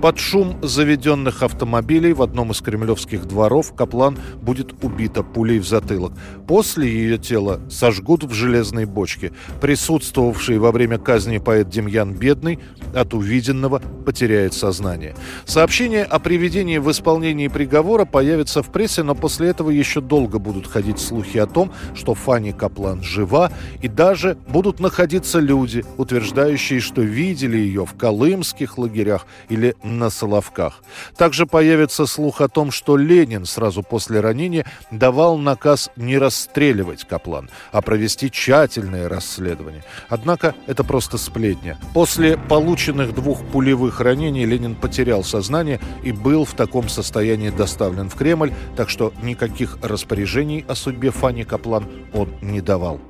Под 0.00 0.16
шум 0.20 0.56
заведенных 0.62 1.42
автомобилей 1.42 2.12
в 2.12 2.22
одном 2.22 2.52
из 2.52 2.60
кремлевских 2.60 3.26
дворов 3.26 3.74
Каплан 3.74 4.16
будет 4.40 4.84
убита 4.84 5.24
пулей 5.24 5.58
в 5.58 5.66
затылок. 5.66 6.12
После 6.46 6.88
ее 6.88 7.18
тело 7.18 7.60
сожгут 7.68 8.22
в 8.22 8.32
железной 8.32 8.84
бочке. 8.84 9.32
Присутствовавший 9.60 10.58
во 10.58 10.70
время 10.70 10.98
казни 10.98 11.38
поэт 11.38 11.68
Демьян 11.68 12.14
Бедный 12.14 12.60
от 12.94 13.12
увиденного 13.12 13.82
потеряет 14.06 14.54
сознание. 14.54 15.16
Сообщение 15.46 16.04
о 16.04 16.20
приведении 16.20 16.78
в 16.78 16.88
исполнении 16.92 17.48
приговора 17.48 18.04
появится 18.04 18.62
в 18.62 18.70
прессе, 18.70 19.02
но 19.02 19.16
после 19.16 19.48
этого 19.48 19.70
еще 19.70 20.00
долго 20.00 20.38
будут 20.38 20.68
ходить 20.68 21.00
слухи 21.00 21.38
о 21.38 21.46
том, 21.46 21.72
что 21.96 22.14
Фанни 22.14 22.52
Каплан 22.52 23.02
жива, 23.02 23.50
и 23.82 23.88
даже 23.88 24.38
будут 24.48 24.78
находиться 24.78 25.40
люди, 25.40 25.84
утверждающие, 25.96 26.78
что 26.78 27.02
видели 27.02 27.56
ее 27.56 27.84
в 27.84 27.94
колымских 27.94 28.78
лагерях 28.78 29.26
или 29.48 29.74
на 29.88 30.10
Соловках. 30.10 30.82
Также 31.16 31.46
появится 31.46 32.06
слух 32.06 32.40
о 32.40 32.48
том, 32.48 32.70
что 32.70 32.96
Ленин 32.96 33.44
сразу 33.44 33.82
после 33.82 34.20
ранения 34.20 34.66
давал 34.90 35.38
наказ 35.38 35.90
не 35.96 36.18
расстреливать 36.18 37.04
Каплан, 37.04 37.50
а 37.72 37.82
провести 37.82 38.30
тщательное 38.30 39.08
расследование. 39.08 39.84
Однако 40.08 40.54
это 40.66 40.84
просто 40.84 41.18
сплетня. 41.18 41.78
После 41.94 42.36
полученных 42.36 43.14
двух 43.14 43.44
пулевых 43.46 44.00
ранений 44.00 44.44
Ленин 44.44 44.74
потерял 44.74 45.24
сознание 45.24 45.80
и 46.02 46.12
был 46.12 46.44
в 46.44 46.54
таком 46.54 46.88
состоянии 46.88 47.50
доставлен 47.50 48.10
в 48.10 48.14
Кремль, 48.14 48.52
так 48.76 48.88
что 48.88 49.12
никаких 49.22 49.78
распоряжений 49.82 50.64
о 50.68 50.74
судьбе 50.74 51.10
Фани 51.10 51.44
Каплан 51.44 51.86
он 52.12 52.34
не 52.42 52.60
давал. 52.60 53.00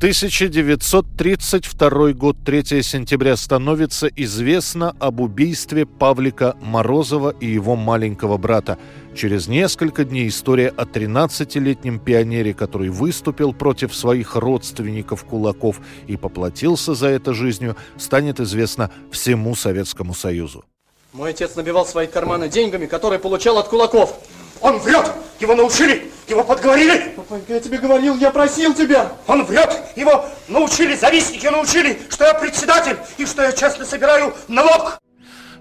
1932 0.00 2.12
год, 2.14 2.36
3 2.42 2.82
сентября, 2.82 3.36
становится 3.36 4.06
известно 4.06 4.96
об 4.98 5.20
убийстве 5.20 5.84
Павлика 5.84 6.56
Морозова 6.62 7.34
и 7.38 7.46
его 7.46 7.76
маленького 7.76 8.38
брата. 8.38 8.78
Через 9.14 9.46
несколько 9.46 10.06
дней 10.06 10.28
история 10.28 10.68
о 10.68 10.86
13-летнем 10.86 11.98
пионере, 11.98 12.54
который 12.54 12.88
выступил 12.88 13.52
против 13.52 13.94
своих 13.94 14.36
родственников 14.36 15.24
кулаков 15.24 15.82
и 16.06 16.16
поплатился 16.16 16.94
за 16.94 17.08
это 17.08 17.34
жизнью, 17.34 17.76
станет 17.98 18.40
известна 18.40 18.90
всему 19.10 19.54
Советскому 19.54 20.14
Союзу. 20.14 20.64
Мой 21.12 21.32
отец 21.32 21.56
набивал 21.56 21.84
свои 21.84 22.06
карманы 22.06 22.48
деньгами, 22.48 22.86
которые 22.86 23.18
получал 23.18 23.58
от 23.58 23.68
кулаков. 23.68 24.18
Он 24.60 24.78
врет! 24.78 25.10
Его 25.38 25.54
научили! 25.54 26.10
Его 26.28 26.44
подговорили! 26.44 27.12
Папанька, 27.16 27.54
я 27.54 27.60
тебе 27.60 27.78
говорил, 27.78 28.16
я 28.18 28.30
просил 28.30 28.74
тебя! 28.74 29.10
Он 29.26 29.44
врет! 29.44 29.74
Его 29.96 30.24
научили, 30.48 30.94
завистники 30.94 31.46
научили, 31.46 31.98
что 32.08 32.24
я 32.24 32.34
председатель 32.34 32.96
и 33.18 33.26
что 33.26 33.42
я 33.42 33.52
честно 33.52 33.84
собираю 33.84 34.34
налог! 34.48 35.00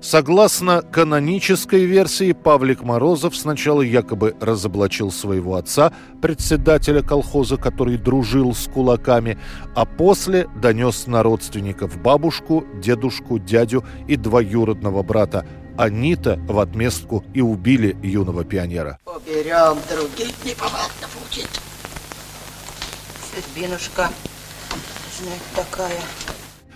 Согласно 0.01 0.81
канонической 0.81 1.83
версии, 1.83 2.31
Павлик 2.31 2.83
Морозов 2.83 3.35
сначала 3.35 3.81
якобы 3.81 4.33
разоблачил 4.39 5.11
своего 5.11 5.55
отца, 5.55 5.91
председателя 6.21 7.01
колхоза, 7.01 7.57
который 7.57 7.97
дружил 7.97 8.53
с 8.53 8.67
кулаками, 8.67 9.37
а 9.75 9.85
после 9.85 10.47
донес 10.61 11.05
на 11.05 11.21
родственников 11.21 12.01
бабушку, 12.01 12.63
дедушку, 12.81 13.39
дядю 13.39 13.83
и 14.07 14.15
двоюродного 14.15 15.03
брата. 15.03 15.45
Они-то 15.79 16.35
в 16.45 16.59
отместку 16.59 17.23
и 17.33 17.39
убили 17.39 17.95
юного 18.03 18.43
пионера. 18.43 18.99
Уберем 19.05 19.77
других, 19.89 20.35
неповадно 20.43 21.07
будет. 21.13 21.47
Судьбинушка, 23.33 24.09
знать 25.17 25.39
такая. 25.55 26.01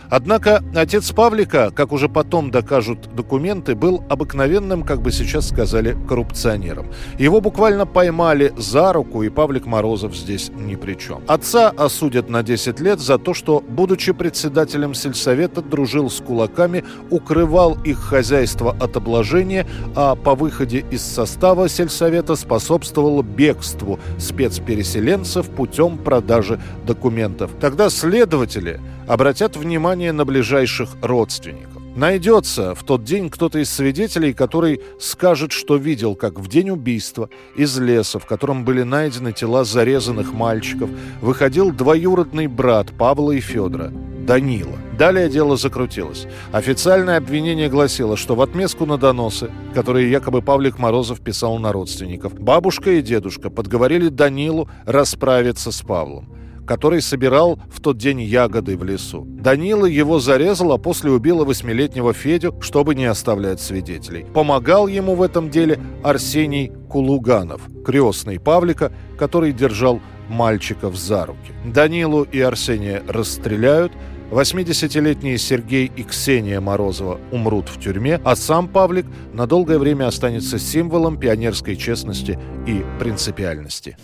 Однако 0.10 0.64
отец 0.76 1.12
Павлика, 1.12 1.72
как 1.72 1.92
уже 1.92 2.10
потом 2.10 2.52
докажут 2.52 3.14
документы, 3.16 3.76
был 3.76 4.04
обыкновенным, 4.10 4.84
как 4.84 5.02
бы 5.02 5.12
сейчас 5.12 5.50
сказали, 5.50 5.98
коррупционером. 6.08 6.88
Его 7.18 7.42
буквально 7.42 7.86
поймали 7.86 8.54
за 8.58 8.94
руку, 8.94 9.24
и 9.24 9.30
Павлик 9.30 9.66
Морозов 9.66 10.16
здесь 10.16 10.52
ни 10.56 10.76
при 10.76 10.96
чем. 10.96 11.24
Отца 11.28 11.70
осудят 11.70 12.30
на 12.30 12.44
10 12.44 12.80
лет 12.80 13.00
за 13.00 13.18
то, 13.18 13.34
что, 13.34 13.62
будучи 13.62 14.12
председателем 14.14 14.94
сельсовета, 14.94 15.62
дружил 15.62 16.10
с 16.10 16.20
кулаками, 16.20 16.84
укрывал 17.10 17.78
их 17.84 18.00
хозяйство 18.00 18.76
от 18.80 18.96
обложения, 18.98 19.66
а 19.96 20.16
по 20.16 20.36
выходе 20.36 20.86
из 20.92 21.02
состава 21.02 21.70
сельсовета 21.70 22.36
способствовал 22.36 23.24
бегству 23.24 24.00
спецпереселенцев 24.18 25.50
путем 25.50 25.98
продажи 25.98 26.60
документов. 26.86 27.52
Тогда 27.60 27.90
следователи 27.90 28.80
обратят 29.08 29.58
внимание 29.58 30.12
на 30.12 30.26
ближайших 30.26 30.90
родственников. 31.02 31.84
Найдется 31.96 32.74
в 32.74 32.84
тот 32.84 33.04
день 33.04 33.30
кто-то 33.30 33.60
из 33.60 33.70
свидетелей, 33.70 34.34
который 34.34 34.82
скажет, 35.00 35.52
что 35.52 35.76
видел, 35.76 36.16
как 36.16 36.40
в 36.40 36.48
день 36.48 36.72
убийства 36.72 37.30
из 37.56 37.78
леса, 37.78 38.18
в 38.18 38.26
котором 38.26 38.66
были 38.66 38.82
найдены 38.82 39.32
тела 39.32 39.64
зарезанных 39.64 40.34
мальчиков, 40.34 40.90
выходил 41.22 41.72
двоюродный 41.72 42.48
брат 42.48 42.92
Павла 42.98 43.34
и 43.34 43.40
Федора, 43.40 43.92
Данила. 44.26 44.76
Далее 44.98 45.30
дело 45.30 45.56
закрутилось. 45.56 46.26
Официальное 46.52 47.18
обвинение 47.18 47.70
гласило, 47.70 48.18
что 48.18 48.34
в 48.34 48.42
отместку 48.42 48.88
на 48.88 48.98
доносы, 48.98 49.52
которые 49.76 50.10
якобы 50.10 50.42
Павлик 50.42 50.80
Морозов 50.80 51.22
писал 51.22 51.60
на 51.60 51.72
родственников, 51.72 52.34
бабушка 52.34 52.90
и 52.92 53.04
дедушка 53.04 53.52
подговорили 53.52 54.10
Данилу 54.10 54.68
расправиться 54.86 55.72
с 55.72 55.82
Павлом 55.82 56.28
который 56.66 57.02
собирал 57.02 57.60
в 57.72 57.80
тот 57.82 57.98
день 57.98 58.22
ягоды 58.22 58.78
в 58.78 58.84
лесу. 58.84 59.26
Данила 59.26 59.86
его 59.86 60.20
зарезал, 60.20 60.72
а 60.72 60.78
после 60.78 61.12
убила 61.12 61.46
восьмилетнего 61.46 62.14
Федю, 62.14 62.56
чтобы 62.62 62.96
не 62.96 63.06
оставлять 63.06 63.62
свидетелей. 63.62 64.26
Помогал 64.34 64.88
ему 64.88 65.16
в 65.16 65.22
этом 65.22 65.50
деле 65.50 65.80
Арсений 66.04 66.72
Кулуганов, 66.90 67.62
крестный 67.86 68.40
Павлика, 68.40 68.92
который 69.18 69.52
держал 69.52 70.02
мальчиков 70.30 70.96
за 70.96 71.26
руки. 71.26 71.54
Данилу 71.66 72.24
и 72.24 72.40
Арсения 72.40 73.04
расстреляют, 73.08 73.92
80-летние 74.32 75.38
Сергей 75.38 75.92
и 75.96 76.04
Ксения 76.04 76.60
Морозова 76.60 77.20
умрут 77.32 77.70
в 77.70 77.80
тюрьме, 77.80 78.20
а 78.24 78.36
сам 78.36 78.68
Павлик 78.68 79.06
на 79.32 79.46
долгое 79.46 79.78
время 79.78 80.08
останется 80.08 80.58
символом 80.58 81.18
пионерской 81.18 81.76
честности 81.76 82.40
и 82.66 82.84
принципиальности. 83.00 83.98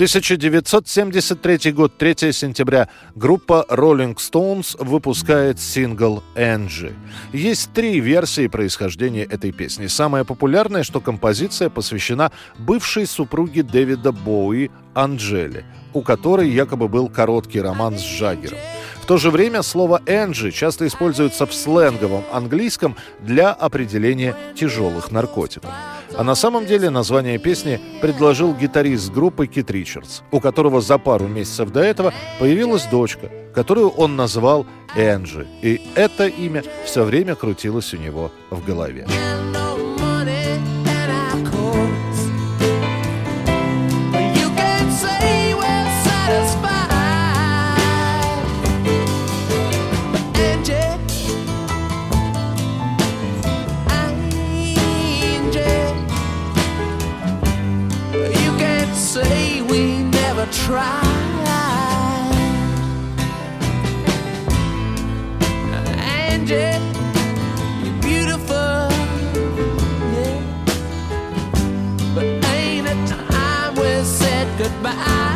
1973 0.00 1.72
год, 1.72 1.98
3 1.98 2.32
сентября. 2.32 2.88
Группа 3.14 3.66
Rolling 3.68 4.16
Stones 4.16 4.74
выпускает 4.82 5.60
сингл 5.60 6.22
«Angie». 6.34 6.94
Есть 7.34 7.74
три 7.74 8.00
версии 8.00 8.46
происхождения 8.46 9.24
этой 9.24 9.52
песни. 9.52 9.88
Самая 9.88 10.24
популярная, 10.24 10.84
что 10.84 11.02
композиция 11.02 11.68
посвящена 11.68 12.32
бывшей 12.56 13.06
супруге 13.06 13.62
Дэвида 13.62 14.12
Боуи 14.12 14.70
Анджеле, 14.94 15.66
у 15.92 16.00
которой 16.00 16.48
якобы 16.48 16.88
был 16.88 17.10
короткий 17.10 17.60
роман 17.60 17.98
с 17.98 18.02
Жагером. 18.02 18.58
То 19.10 19.16
же 19.16 19.32
время 19.32 19.62
слово 19.62 20.00
«энджи» 20.06 20.52
часто 20.52 20.86
используется 20.86 21.44
в 21.44 21.52
сленговом 21.52 22.22
английском 22.32 22.94
для 23.18 23.50
определения 23.50 24.36
тяжелых 24.54 25.10
наркотиков. 25.10 25.68
А 26.16 26.22
на 26.22 26.36
самом 26.36 26.64
деле 26.64 26.90
название 26.90 27.38
песни 27.38 27.80
предложил 28.00 28.54
гитарист 28.54 29.10
группы 29.10 29.48
Кит 29.48 29.68
Ричардс, 29.68 30.20
у 30.30 30.38
которого 30.38 30.80
за 30.80 30.96
пару 30.98 31.26
месяцев 31.26 31.72
до 31.72 31.80
этого 31.80 32.14
появилась 32.38 32.84
дочка, 32.84 33.28
которую 33.52 33.88
он 33.88 34.14
назвал 34.14 34.64
Энджи. 34.94 35.48
И 35.60 35.80
это 35.96 36.28
имя 36.28 36.62
все 36.84 37.02
время 37.02 37.34
крутилось 37.34 37.92
у 37.92 37.96
него 37.96 38.30
в 38.50 38.64
голове. 38.64 39.08
goodbye. 74.82 75.29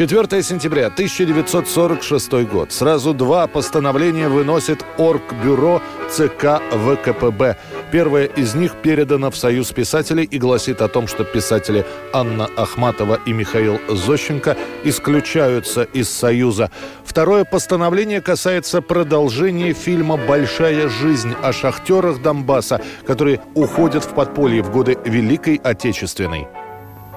Четвертое 0.00 0.40
сентября 0.40 0.86
1946 0.86 2.32
год. 2.50 2.72
Сразу 2.72 3.12
два 3.12 3.46
постановления 3.46 4.30
выносит 4.30 4.82
Оргбюро 4.96 5.82
ЦК 6.08 6.62
ВКПБ. 6.70 7.58
Первая 7.92 8.24
из 8.24 8.54
них 8.54 8.76
передана 8.76 9.28
в 9.28 9.36
Союз 9.36 9.72
писателей 9.72 10.24
и 10.24 10.38
гласит 10.38 10.80
о 10.80 10.88
том, 10.88 11.06
что 11.06 11.24
писатели 11.24 11.84
Анна 12.14 12.48
Ахматова 12.56 13.20
и 13.26 13.34
Михаил 13.34 13.78
Зощенко 13.90 14.56
исключаются 14.84 15.82
из 15.82 16.08
Союза. 16.08 16.70
Второе 17.04 17.44
постановление 17.44 18.22
касается 18.22 18.80
продолжения 18.80 19.74
фильма 19.74 20.16
«Большая 20.16 20.88
жизнь» 20.88 21.34
о 21.42 21.52
шахтерах 21.52 22.22
Донбасса, 22.22 22.80
которые 23.06 23.42
уходят 23.54 24.04
в 24.04 24.14
подполье 24.14 24.62
в 24.62 24.70
годы 24.70 24.96
Великой 25.04 25.60
Отечественной. 25.62 26.48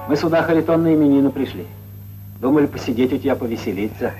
Мы 0.06 0.16
сюда 0.16 0.42
харитонные 0.42 0.96
именины 0.96 1.30
пришли. 1.30 1.66
Думали 2.44 2.66
посидеть 2.66 3.10
у 3.10 3.16
тебя, 3.16 3.36
повеселиться. 3.36 4.12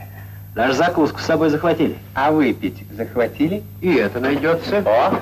Даже 0.54 0.72
закуску 0.72 1.20
с 1.20 1.26
собой 1.26 1.50
захватили. 1.50 1.98
А 2.14 2.32
выпить 2.32 2.82
захватили? 2.96 3.62
И 3.82 3.92
это 3.92 4.18
найдется. 4.18 4.82
О! 4.86 5.12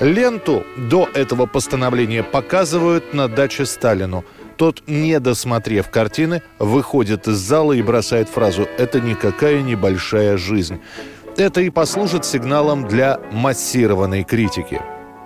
Ленту 0.00 0.64
до 0.76 1.08
этого 1.14 1.46
постановления 1.46 2.24
показывают 2.24 3.14
на 3.14 3.28
даче 3.28 3.64
Сталину. 3.64 4.24
Тот, 4.56 4.82
не 4.88 5.20
досмотрев 5.20 5.88
картины, 5.88 6.42
выходит 6.58 7.28
из 7.28 7.36
зала 7.36 7.74
и 7.74 7.80
бросает 7.80 8.28
фразу 8.28 8.66
«Это 8.76 9.00
никакая 9.00 9.62
небольшая 9.62 10.36
жизнь». 10.36 10.80
Это 11.36 11.60
и 11.60 11.70
послужит 11.70 12.24
сигналом 12.24 12.88
для 12.88 13.20
массированной 13.30 14.24
критики. 14.24 14.80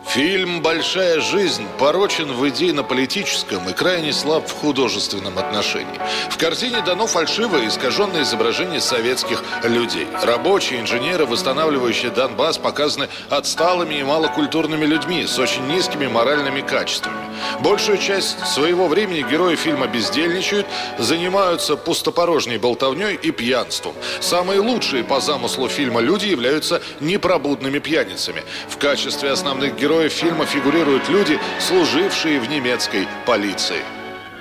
Фильм 0.07 0.61
«Большая 0.61 1.21
жизнь» 1.21 1.67
порочен 1.79 2.33
в 2.33 2.47
идейно-политическом 2.49 3.69
и 3.69 3.73
крайне 3.73 4.13
слаб 4.13 4.47
в 4.47 4.53
художественном 4.53 5.39
отношении. 5.39 5.99
В 6.29 6.37
картине 6.37 6.83
дано 6.83 7.07
фальшивое 7.07 7.69
искаженное 7.69 8.23
изображение 8.23 8.81
советских 8.81 9.43
людей. 9.63 10.07
Рабочие, 10.23 10.81
инженеры, 10.81 11.25
восстанавливающие 11.25 12.11
Донбасс, 12.11 12.59
показаны 12.59 13.09
отсталыми 13.31 13.95
и 13.95 14.03
малокультурными 14.03 14.85
людьми 14.85 15.27
с 15.27 15.39
очень 15.39 15.67
низкими 15.67 16.07
моральными 16.07 16.61
качествами. 16.61 17.32
Большую 17.61 17.99
часть 17.99 18.47
своего 18.47 18.89
времени 18.89 19.23
герои 19.29 19.57
фильма 19.57 19.87
бездельничают, 19.87 20.67
занимаются 20.99 21.77
пустопорожней 21.77 22.59
болтовней 22.59 23.15
и 23.15 23.31
пьянством. 23.31 23.95
Самые 24.21 24.61
лучшие 24.61 25.05
по 25.05 25.21
замыслу 25.21 25.69
фильма 25.69 26.01
люди 26.01 26.27
являются 26.27 26.83
непробудными 27.01 27.79
пьяницами. 27.79 28.43
В 28.69 28.77
качестве 28.79 29.31
основных 29.31 29.77
героев 29.77 30.13
фильма 30.13 30.47
фигурируют 30.47 31.09
люди, 31.09 31.39
служившие 31.61 32.41
в 32.41 32.49
немецкой 32.49 33.07
полиции. 33.27 33.83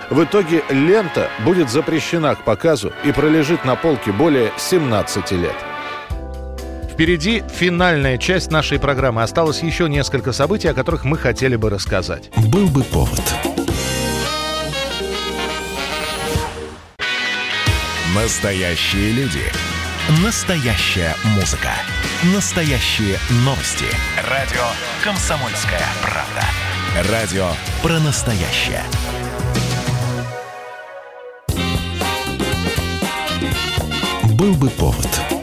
В 0.10 0.24
итоге 0.26 0.64
лента 0.70 1.30
будет 1.46 1.70
запрещена 1.70 2.36
к 2.36 2.44
показу 2.44 2.92
и 3.06 3.14
пролежит 3.14 3.64
на 3.64 3.76
полке 3.78 4.12
более 4.12 4.52
17 4.58 5.32
лет. 5.32 5.71
Впереди 7.02 7.42
финальная 7.52 8.20
часть 8.20 8.52
нашей 8.52 8.80
программы. 8.80 9.24
Осталось 9.24 9.64
еще 9.64 9.90
несколько 9.90 10.34
событий, 10.34 10.68
о 10.68 10.76
которых 10.76 11.04
мы 11.04 11.18
хотели 11.18 11.56
бы 11.56 11.72
рассказать. 11.72 12.30
Был 12.38 12.68
бы 12.68 12.84
повод. 12.84 13.20
Настоящие 18.14 19.14
люди. 19.14 19.42
Настоящая 20.24 21.16
музыка. 21.36 21.72
Настоящие 22.36 23.18
новости. 23.46 23.86
Радио 24.30 24.62
«Комсомольская 25.04 25.82
правда». 26.04 27.12
Радио 27.12 27.48
про 27.82 28.00
настоящее. 28.00 28.84
Был 34.38 34.54
бы 34.54 34.70
повод. 34.70 35.41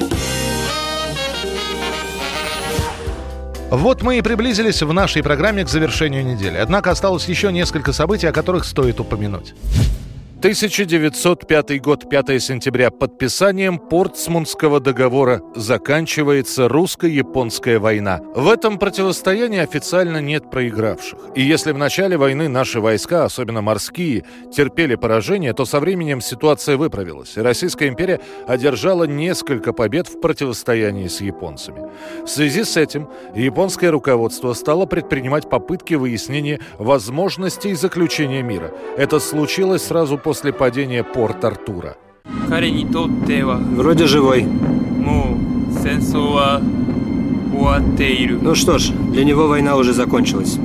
Вот 3.71 4.03
мы 4.03 4.17
и 4.17 4.23
приблизились 4.23 4.83
в 4.83 4.93
нашей 4.95 5.23
программе 5.23 5.63
к 5.63 5.69
завершению 5.69 6.25
недели. 6.25 6.57
Однако 6.57 6.91
осталось 6.91 7.29
еще 7.29 7.53
несколько 7.53 7.93
событий, 7.93 8.27
о 8.27 8.33
которых 8.33 8.65
стоит 8.65 8.99
упомянуть. 8.99 9.55
1905 10.39 11.81
год, 11.83 12.09
5 12.09 12.41
сентября. 12.41 12.93
Подписанием 12.93 13.77
Портсмутского 13.77 14.79
договора 14.79 15.43
заканчивается 15.57 16.69
русско-японская 16.69 17.81
война. 17.81 18.21
В 18.37 18.49
этом 18.49 18.79
противостоянии 18.79 19.59
официально 19.59 20.21
нет 20.21 20.49
проигравших. 20.49 21.19
И 21.35 21.43
если 21.43 21.73
в 21.73 21.79
начале 21.79 22.17
войны 22.17 22.47
наши 22.47 22.81
войска, 22.81 23.25
особенно 23.25 23.63
морские, 23.63 24.23
терпели 24.55 24.95
поражение, 24.95 25.55
то 25.55 25.65
со 25.65 25.81
временем 25.81 26.21
ситуация 26.21 26.77
выправилась. 26.77 27.37
И 27.37 27.41
Российская 27.41 27.89
империя 27.89 28.21
одержала 28.47 29.09
несколько 29.09 29.73
побед 29.73 30.07
в 30.07 30.21
противостоянии 30.21 31.09
с 31.09 31.21
японцами. 31.21 31.91
В 32.23 32.29
связи 32.29 32.63
с 32.63 32.77
этим 32.77 33.09
японское 33.35 33.91
руководство 33.91 34.53
стало 34.53 34.87
предпринимать 34.87 35.51
попытки 35.51 35.95
выяснения 35.95 36.61
возможностей 36.79 37.75
заключения 37.75 38.43
мира. 38.43 38.73
Это 38.97 39.19
случилось 39.19 39.83
сразу 39.83 40.17
после 40.17 40.28
после 40.29 40.53
падения 40.53 41.03
порт 41.03 41.43
Артура. 41.43 41.97
Вроде 43.55 44.07
живой. 44.07 44.43
Ну 48.43 48.55
что 48.55 48.77
ж, 48.77 48.91
для 48.91 49.25
него 49.25 49.49
война 49.49 49.77
уже 49.77 49.95
закончилась. 49.95 50.59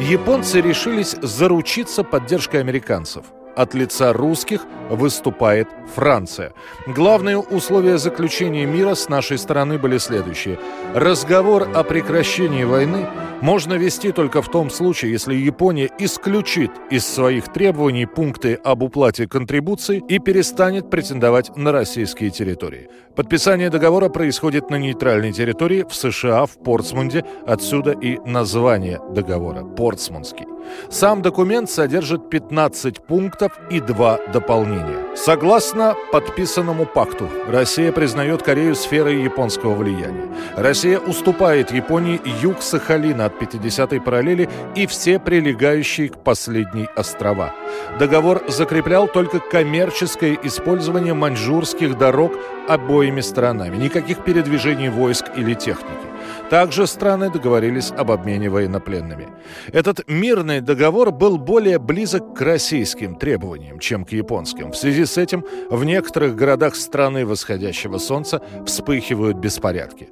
Японцы 0.00 0.60
решились 0.60 1.16
заручиться 1.20 2.04
поддержкой 2.04 2.60
американцев– 2.60 3.24
от 3.58 3.74
лица 3.74 4.12
русских 4.12 4.64
выступает 4.88 5.68
Франция. 5.94 6.52
Главные 6.86 7.38
условия 7.38 7.98
заключения 7.98 8.66
мира 8.66 8.94
с 8.94 9.08
нашей 9.08 9.36
стороны 9.36 9.78
были 9.78 9.98
следующие. 9.98 10.58
Разговор 10.94 11.68
о 11.74 11.82
прекращении 11.82 12.62
войны 12.62 13.06
можно 13.40 13.74
вести 13.74 14.12
только 14.12 14.42
в 14.42 14.50
том 14.50 14.70
случае, 14.70 15.12
если 15.12 15.34
Япония 15.34 15.90
исключит 15.98 16.70
из 16.90 17.06
своих 17.06 17.52
требований 17.52 18.06
пункты 18.06 18.54
об 18.64 18.82
уплате 18.82 19.26
контрибуций 19.26 20.02
и 20.08 20.18
перестанет 20.18 20.90
претендовать 20.90 21.56
на 21.56 21.72
российские 21.72 22.30
территории. 22.30 22.88
Подписание 23.14 23.70
договора 23.70 24.08
происходит 24.08 24.70
на 24.70 24.76
нейтральной 24.76 25.32
территории 25.32 25.84
в 25.88 25.94
США, 25.94 26.46
в 26.46 26.58
Портсмунде, 26.58 27.24
отсюда 27.46 27.92
и 27.92 28.18
название 28.24 29.00
договора– 29.12 29.64
Портсмундский. 29.76 30.46
Сам 30.90 31.22
документ 31.22 31.70
содержит 31.70 32.30
15 32.30 33.06
пунктов 33.06 33.47
и 33.70 33.80
два 33.80 34.18
дополнения. 34.32 35.16
Согласно 35.16 35.94
подписанному 36.12 36.86
пакту, 36.86 37.28
Россия 37.48 37.92
признает 37.92 38.42
Корею 38.42 38.74
сферой 38.74 39.22
японского 39.22 39.74
влияния. 39.74 40.28
Россия 40.56 40.98
уступает 40.98 41.70
Японии 41.70 42.20
юг 42.42 42.62
Сахалина 42.62 43.26
от 43.26 43.40
50-й 43.40 44.00
параллели 44.00 44.48
и 44.74 44.86
все 44.86 45.18
прилегающие 45.18 46.08
к 46.08 46.18
последней 46.22 46.88
острова. 46.96 47.54
Договор 47.98 48.42
закреплял 48.48 49.08
только 49.08 49.40
коммерческое 49.40 50.38
использование 50.42 51.14
маньчжурских 51.14 51.98
дорог 51.98 52.32
обоими 52.68 53.20
сторонами. 53.20 53.76
Никаких 53.76 54.24
передвижений 54.24 54.88
войск 54.88 55.26
или 55.36 55.54
техники. 55.54 56.08
Также 56.50 56.86
страны 56.86 57.30
договорились 57.30 57.90
об 57.90 58.10
обмене 58.10 58.48
военнопленными. 58.48 59.28
Этот 59.72 60.08
мирный 60.08 60.60
договор 60.60 61.12
был 61.12 61.36
более 61.36 61.78
близок 61.78 62.34
к 62.34 62.40
российским 62.40 63.16
требованиям, 63.16 63.78
чем 63.78 64.04
к 64.04 64.12
японским. 64.12 64.72
В 64.72 64.76
связи 64.76 65.04
с 65.04 65.18
этим 65.18 65.44
в 65.70 65.84
некоторых 65.84 66.34
городах 66.34 66.74
страны 66.74 67.26
восходящего 67.26 67.98
солнца 67.98 68.40
вспыхивают 68.66 69.36
беспорядки. 69.36 70.08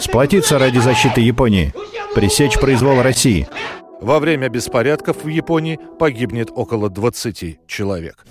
Сплотиться 0.00 0.58
ради 0.58 0.78
защиты 0.78 1.20
Японии. 1.20 1.72
Пресечь 2.14 2.58
произвол 2.58 3.02
России. 3.02 3.46
Во 4.00 4.18
время 4.18 4.48
беспорядков 4.48 5.24
в 5.24 5.28
Японии 5.28 5.78
погибнет 5.98 6.50
около 6.52 6.88
20 6.88 7.60
человек. 7.66 8.24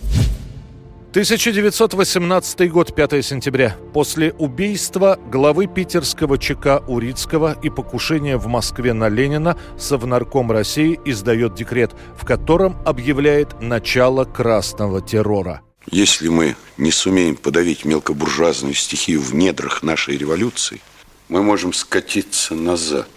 1918 1.10 2.72
год, 2.72 2.94
5 2.94 3.26
сентября. 3.26 3.76
После 3.96 4.32
убийства 4.34 5.18
главы 5.32 5.66
питерского 5.66 6.38
ЧК 6.38 6.84
Урицкого 6.88 7.58
и 7.64 7.72
покушения 7.72 8.38
в 8.38 8.46
Москве 8.46 8.94
на 8.94 9.10
Ленина 9.10 9.58
Совнарком 9.76 10.52
России 10.52 11.00
издает 11.06 11.56
декрет, 11.56 11.96
в 12.16 12.26
котором 12.26 12.78
объявляет 12.86 13.60
начало 13.60 14.24
красного 14.24 15.02
террора. 15.02 15.64
Если 15.90 16.28
мы 16.30 16.56
не 16.78 16.92
сумеем 16.92 17.36
подавить 17.36 17.86
мелкобуржуазную 17.86 18.76
стихию 18.76 19.20
в 19.20 19.34
недрах 19.34 19.82
нашей 19.82 20.16
революции, 20.16 20.80
мы 21.28 21.42
можем 21.42 21.74
скатиться 21.74 22.54
назад. 22.54 23.10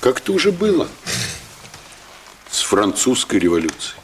Как 0.00 0.20
это 0.20 0.32
уже 0.32 0.50
было 0.50 0.88
с 2.50 2.62
французской 2.62 3.38
революцией. 3.38 3.97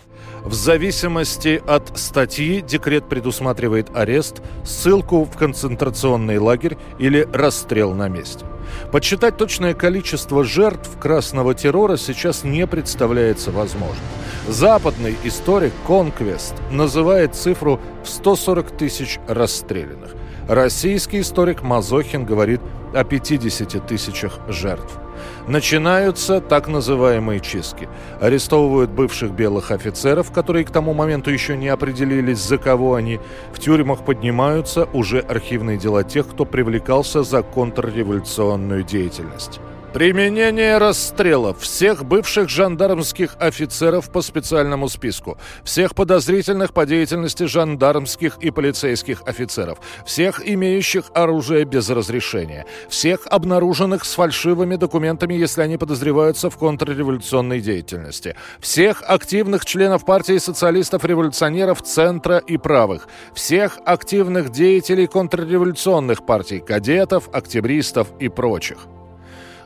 В 0.45 0.53
зависимости 0.53 1.63
от 1.67 1.99
статьи 1.99 2.61
декрет 2.61 3.09
предусматривает 3.09 3.89
арест, 3.97 4.43
ссылку 4.63 5.25
в 5.25 5.35
концентрационный 5.39 6.37
лагерь 6.37 6.77
или 6.99 7.27
расстрел 7.33 7.95
на 7.95 8.09
месте. 8.09 8.45
Подсчитать 8.93 9.39
точное 9.39 9.73
количество 9.73 10.45
жертв 10.45 10.99
красного 10.99 11.55
террора 11.55 11.97
сейчас 11.97 12.45
не 12.45 12.67
представляется 12.67 13.53
возможным. 13.53 14.05
Западный 14.47 15.17
историк 15.25 15.73
Конквест 15.87 16.55
называет 16.71 17.35
цифру 17.35 17.81
в 18.03 18.09
140 18.09 18.77
тысяч 18.77 19.19
расстрелянных. 19.27 20.15
Российский 20.47 21.21
историк 21.21 21.63
Мазохин 21.63 22.27
говорит 22.27 22.61
о 22.93 23.03
50 23.03 23.87
тысячах 23.87 24.39
жертв. 24.49 24.99
Начинаются 25.49 26.41
так 26.41 26.69
называемые 26.69 27.41
чистки. 27.41 27.89
Арестовывают 28.21 28.91
бывших 28.91 29.33
белых 29.33 29.71
офицеров, 29.71 30.31
которые 30.33 30.65
к 30.65 30.71
тому 30.71 30.95
моменту 30.95 31.31
еще 31.31 31.57
не 31.57 31.69
определились, 31.69 32.39
за 32.39 32.59
кого 32.59 32.95
они. 32.95 33.21
В 33.53 33.59
тюрьмах 33.59 34.05
поднимаются 34.05 34.89
уже 34.93 35.21
архивные 35.21 35.79
дела 35.79 36.05
тех, 36.05 36.29
кто 36.29 36.45
привлекался 36.45 37.23
за 37.23 37.43
контрреволюционную 37.43 38.83
деятельность. 38.83 39.61
Применение 39.95 40.79
расстрелов 40.79 41.61
всех 41.61 42.05
бывших 42.05 42.49
жандармских 42.49 43.37
офицеров 43.39 44.11
по 44.11 44.23
специальному 44.23 44.89
списку, 44.89 45.39
всех 45.63 45.95
подозрительных 45.95 46.73
по 46.73 46.85
деятельности 46.85 47.45
жандармских 47.45 48.39
и 48.39 48.51
полицейских 48.51 49.23
офицеров, 49.25 49.79
всех 50.05 50.45
имеющих 50.45 51.13
оружие 51.15 51.65
без 51.65 51.89
разрешения, 51.91 52.67
всех 52.89 53.29
обнаруженных 53.29 54.05
с 54.05 54.15
фальшивыми 54.15 54.75
документами, 54.75 55.35
если 55.35 55.63
они 55.63 55.77
подозреваются 55.77 56.51
в 56.51 56.57
контрреволюционной 56.57 57.61
деятельности, 57.61 58.35
всех 58.59 59.01
активных 59.07 59.65
членов 59.65 60.05
партии 60.05 60.39
социалистов-революционеров 60.39 61.83
центра 61.83 62.39
и 62.39 62.57
правых, 62.57 63.07
всех 63.33 63.79
активных 63.85 64.51
деятелей 64.51 65.07
контрреволюционных 65.07 66.27
партий, 66.27 66.59
кадетов, 66.59 67.29
октябристов 67.33 68.09
и 68.19 68.29
прочих. 68.29 68.89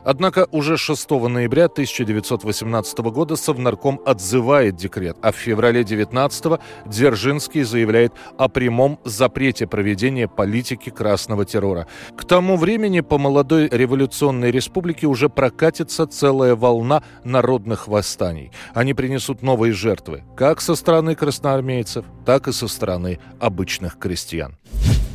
Однако 0.03 0.47
уже 0.51 0.77
6 0.77 1.09
ноября 1.09 1.65
1918 1.65 2.99
года 2.99 3.35
Совнарком 3.35 4.01
отзывает 4.05 4.75
декрет, 4.75 5.17
а 5.21 5.31
в 5.31 5.35
феврале 5.35 5.83
19 5.83 6.59
Дзержинский 6.85 7.63
заявляет 7.63 8.13
о 8.37 8.47
прямом 8.47 8.99
запрете 9.03 9.67
проведения 9.67 10.27
политики 10.27 10.89
красного 10.89 11.45
террора. 11.45 11.87
К 12.15 12.25
тому 12.25 12.57
времени 12.57 13.01
по 13.01 13.17
молодой 13.17 13.67
революционной 13.69 14.51
республике 14.51 15.07
уже 15.07 15.29
прокатится 15.29 16.07
целая 16.07 16.55
волна 16.55 17.03
народных 17.23 17.87
восстаний. 17.87 18.51
Они 18.73 18.93
принесут 18.93 19.41
новые 19.41 19.73
жертвы, 19.73 20.23
как 20.35 20.61
со 20.61 20.75
стороны 20.75 21.15
красноармейцев, 21.15 22.05
так 22.25 22.47
и 22.47 22.51
со 22.51 22.67
стороны 22.67 23.19
обычных 23.39 23.97
крестьян. 23.97 24.57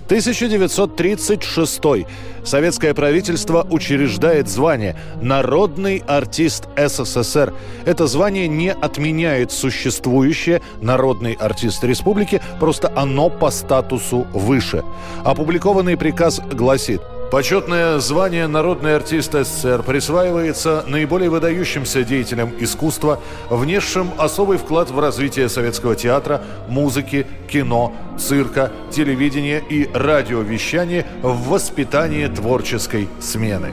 1936. 0.07 2.07
Советское 2.45 2.95
правительство 2.95 3.67
учреждает 3.71 4.49
звание 4.49 4.97
«Народный 5.23 6.03
артист 6.07 6.69
СССР». 6.77 7.55
Это 7.87 8.07
звание 8.07 8.49
не 8.49 8.73
отменяет 8.73 9.51
существующее 9.51 10.61
«Народный 10.83 11.33
артист 11.33 11.83
республики», 11.85 12.43
просто 12.61 12.93
оно 12.95 13.31
по 13.31 13.51
статусу 13.51 14.27
выше. 14.33 14.85
Опубликованный 15.25 15.97
приказ 15.97 16.41
гласит– 16.53 17.01
Почетное 17.35 17.99
звание 17.99 18.47
«Народный 18.47 18.95
артист 18.95 19.33
СССР» 19.33 19.83
присваивается 19.83 20.85
наиболее 20.87 21.31
выдающимся 21.31 22.05
деятелям 22.05 22.53
искусства, 22.61 23.21
внесшим 23.51 24.13
особый 24.19 24.57
вклад 24.57 24.93
в 24.93 25.01
развитие 25.01 25.49
советского 25.49 25.97
театра, 25.97 26.45
музыки, 26.69 27.27
кино, 27.51 27.93
цирка, 28.21 28.71
телевидения 28.93 29.61
и 29.69 29.91
радиовещания 29.93 31.05
в 31.23 31.49
воспитании 31.49 32.29
творческой 32.29 33.09
смены. 33.21 33.73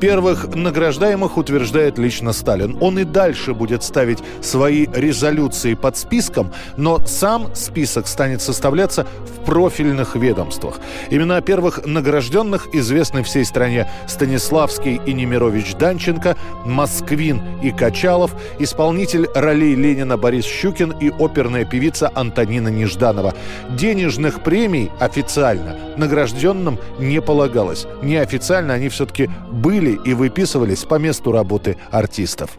Первых 0.00 0.54
награждаемых 0.54 1.36
утверждает 1.36 1.98
лично 1.98 2.32
Сталин. 2.32 2.78
Он 2.80 2.98
и 3.00 3.04
дальше 3.04 3.52
будет 3.52 3.82
ставить 3.82 4.18
свои 4.40 4.86
резолюции 4.92 5.74
под 5.74 5.96
списком, 5.96 6.52
но 6.76 7.04
сам 7.04 7.52
список 7.54 8.06
станет 8.06 8.40
составляться 8.40 9.06
в 9.26 9.44
профильных 9.44 10.14
ведомствах. 10.14 10.78
Имена 11.10 11.40
первых 11.40 11.84
награжденных 11.84 12.68
известны 12.74 13.24
всей 13.24 13.44
стране. 13.44 13.90
Станиславский 14.06 15.00
и 15.04 15.12
Немирович 15.12 15.74
Данченко, 15.74 16.36
Москвин 16.64 17.42
и 17.62 17.72
Качалов, 17.72 18.32
исполнитель 18.60 19.26
ролей 19.34 19.74
Ленина 19.74 20.16
Борис 20.16 20.44
Щукин 20.44 20.92
и 20.92 21.10
оперная 21.10 21.64
певица 21.64 22.12
Антонина 22.14 22.68
Нежданова. 22.68 23.34
Денежных 23.70 24.44
премий 24.44 24.92
официально 25.00 25.76
награжденным 25.96 26.78
не 27.00 27.20
полагалось. 27.20 27.86
Неофициально 28.02 28.74
они 28.74 28.88
все-таки 28.88 29.28
были 29.50 29.87
и 29.92 30.14
выписывались 30.14 30.84
по 30.84 30.96
месту 30.96 31.32
работы 31.32 31.76
артистов. 31.90 32.58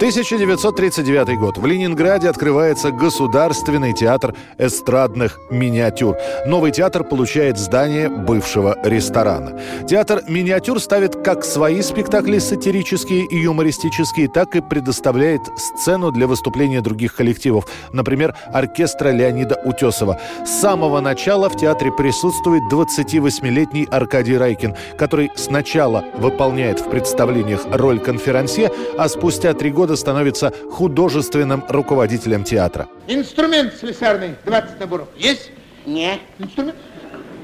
1939 0.00 1.38
год. 1.38 1.58
В 1.58 1.66
Ленинграде 1.66 2.30
открывается 2.30 2.90
Государственный 2.90 3.92
театр 3.92 4.34
эстрадных 4.56 5.38
миниатюр. 5.50 6.16
Новый 6.46 6.70
театр 6.70 7.04
получает 7.04 7.58
здание 7.58 8.08
бывшего 8.08 8.78
ресторана. 8.82 9.60
Театр 9.86 10.22
миниатюр 10.26 10.80
ставит 10.80 11.16
как 11.16 11.44
свои 11.44 11.82
спектакли 11.82 12.38
сатирические 12.38 13.26
и 13.26 13.36
юмористические, 13.40 14.28
так 14.28 14.56
и 14.56 14.62
предоставляет 14.62 15.42
сцену 15.58 16.10
для 16.10 16.26
выступления 16.26 16.80
других 16.80 17.14
коллективов, 17.14 17.66
например, 17.92 18.34
оркестра 18.54 19.10
Леонида 19.10 19.60
Утесова. 19.66 20.18
С 20.46 20.62
самого 20.62 21.02
начала 21.02 21.50
в 21.50 21.58
театре 21.58 21.92
присутствует 21.92 22.62
28-летний 22.72 23.86
Аркадий 23.90 24.38
Райкин, 24.38 24.74
который 24.96 25.30
сначала 25.36 26.06
выполняет 26.16 26.80
в 26.80 26.88
представлениях 26.88 27.66
роль 27.70 27.98
конферансье, 28.00 28.70
а 28.96 29.06
спустя 29.06 29.52
три 29.52 29.70
года 29.70 29.89
года 29.90 29.96
становится 29.96 30.52
художественным 30.70 31.64
руководителем 31.68 32.44
театра. 32.44 32.88
Инструмент 33.08 33.74
слесарный, 33.74 34.36
20 34.44 34.78
наборов. 34.78 35.08
Есть? 35.16 35.50
Нет. 35.84 36.20
Инструмент? 36.38 36.76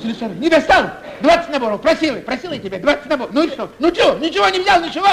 Слесарный. 0.01 0.37
Не 0.37 0.49
достал? 0.49 0.85
20 1.23 1.51
наборов. 1.51 1.81
Просил, 1.81 2.15
просил 2.21 2.53
я 2.53 2.59
тебя, 2.59 2.79
20 2.79 3.07
наборов. 3.07 3.35
Ну 3.35 3.43
и 3.43 3.49
что? 3.49 3.69
Ну 3.81 3.93
что, 3.93 4.19
ничего 4.19 4.49
не 4.49 4.61
взял, 4.61 4.81
ничего? 4.81 5.09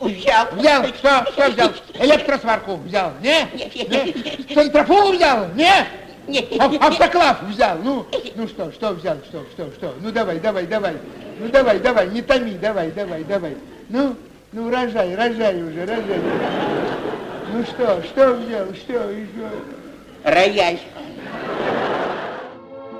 Взял. 0.00 0.46
Взял, 0.52 0.84
что, 0.88 1.32
что 1.32 1.50
взял? 1.50 1.70
Электросварку 1.94 2.76
взял, 2.76 3.12
не? 3.22 3.48
Нет. 3.54 4.52
Центрофугу 4.52 5.12
взял, 5.12 5.46
не? 5.54 5.72
Нет. 6.28 6.52
Автоклав 6.60 7.42
взял, 7.44 7.78
ну, 7.82 8.06
ну 8.34 8.48
что, 8.48 8.70
что 8.72 8.90
взял, 8.92 9.16
что, 9.28 9.46
что, 9.54 9.70
что? 9.72 9.94
Ну 10.02 10.10
давай, 10.10 10.40
давай, 10.40 10.66
давай. 10.66 10.96
Ну 11.38 11.48
давай, 11.48 11.78
давай, 11.78 12.08
не 12.08 12.20
томи, 12.20 12.58
давай, 12.60 12.90
давай, 12.90 13.24
давай. 13.24 13.56
Ну, 13.88 14.16
ну, 14.56 14.70
рожай, 14.70 15.14
рожай 15.14 15.62
уже, 15.62 15.80
рожай. 15.80 16.20
Ну 17.52 17.62
что, 17.64 18.02
что 18.04 18.32
взял, 18.32 18.66
что 18.74 19.10
еще? 19.10 19.50
Рояль. 20.24 20.78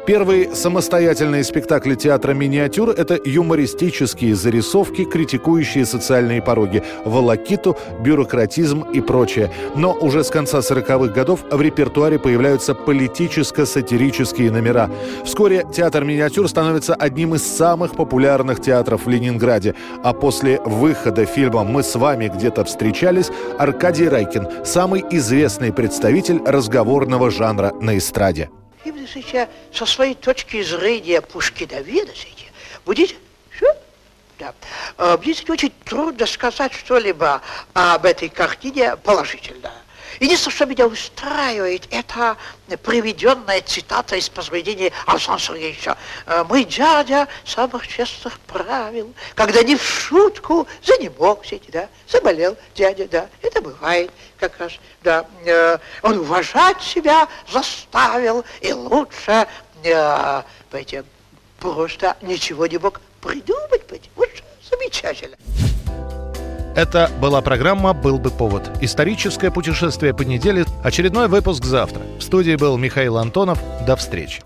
Первые 0.06 0.54
самостоятельные 0.54 1.42
спектакли 1.42 1.96
театра 1.96 2.32
«Миниатюр»— 2.32 2.90
это 2.96 3.18
юмористические 3.24 4.36
зарисовки, 4.36 5.04
критикующие 5.04 5.84
социальные 5.84 6.42
пороги, 6.42 6.84
волокиту, 7.04 7.76
бюрократизм 8.00 8.82
и 8.82 9.00
прочее. 9.00 9.50
Но 9.74 9.92
уже 9.92 10.22
с 10.22 10.30
конца 10.30 10.58
40-х 10.60 11.12
годов 11.12 11.40
в 11.50 11.60
репертуаре 11.60 12.20
появляются 12.20 12.72
политическо-сатирические 12.72 14.52
номера. 14.52 14.88
Вскоре 15.24 15.66
театр 15.74 16.04
«Миниатюр» 16.04 16.48
становится 16.48 16.94
одним 16.94 17.34
из 17.34 17.42
самых 17.42 17.96
популярных 17.96 18.62
театров 18.62 19.06
в 19.06 19.08
Ленинграде. 19.08 19.74
А 20.04 20.12
после 20.12 20.60
выхода 20.60 21.24
фильма 21.26 21.64
«Мы 21.64 21.82
с 21.82 21.96
вами 21.96 22.30
где-то 22.32 22.64
встречались» 22.64 23.32
Аркадий 23.58 24.08
Райкин— 24.08 24.48
самый 24.64 25.04
известный 25.10 25.72
представитель 25.72 26.40
разговорного 26.46 27.32
жанра 27.32 27.72
на 27.80 27.98
эстраде. 27.98 28.50
И 28.86 28.90
видите, 28.92 29.48
со 29.72 29.84
своей 29.84 30.14
точки 30.14 30.62
зрения 30.62 31.20
Пушкина, 31.20 31.80
видите, 31.80 32.28
будете, 32.84 33.16
что? 33.56 33.66
Да. 34.38 35.16
Будет 35.16 35.50
очень 35.50 35.72
трудно 35.84 36.24
сказать 36.24 36.72
что-либо 36.72 37.42
об 37.74 38.04
этой 38.04 38.28
картине 38.28 38.96
положительно. 38.96 39.72
Единственное, 40.20 40.54
что 40.54 40.66
меня 40.66 40.86
устраивает, 40.86 41.86
это 41.90 42.36
приведенная 42.82 43.60
цитата 43.60 44.16
из 44.16 44.28
произведения 44.28 44.92
Александра 45.06 45.42
Сергеевича. 45.44 45.96
«Мой 46.48 46.64
дядя 46.64 47.28
самых 47.44 47.86
честных 47.86 48.38
правил, 48.40 49.14
когда 49.34 49.62
не 49.62 49.76
в 49.76 49.82
шутку 49.82 50.66
занемогся, 50.82 51.58
да, 51.68 51.88
заболел 52.08 52.56
дядя, 52.74 53.06
да, 53.08 53.28
это 53.42 53.60
бывает 53.60 54.10
как 54.38 54.58
раз, 54.58 54.72
да, 55.02 55.26
он 56.02 56.18
уважать 56.18 56.80
себя 56.82 57.28
заставил, 57.50 58.44
и 58.60 58.72
лучше, 58.72 59.46
э, 59.82 60.42
понимаете, 60.70 61.04
просто 61.58 62.16
ничего 62.22 62.66
не 62.66 62.78
мог 62.78 63.00
придумать, 63.20 63.86
понимаете, 63.86 64.10
вот 64.14 64.28
замечательно. 64.68 65.36
Это 66.76 67.10
была 67.22 67.40
программа 67.40 67.94
«Был 67.94 68.18
бы 68.18 68.28
повод». 68.28 68.70
Историческое 68.82 69.50
путешествие 69.50 70.12
по 70.12 70.20
неделе. 70.20 70.66
Очередной 70.84 71.26
выпуск 71.26 71.64
завтра. 71.64 72.02
В 72.18 72.22
студии 72.22 72.54
был 72.54 72.76
Михаил 72.76 73.16
Антонов. 73.16 73.58
До 73.86 73.96
встречи. 73.96 74.42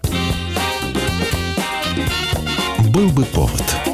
«Был 2.94 3.08
бы 3.08 3.24
повод» 3.24 3.89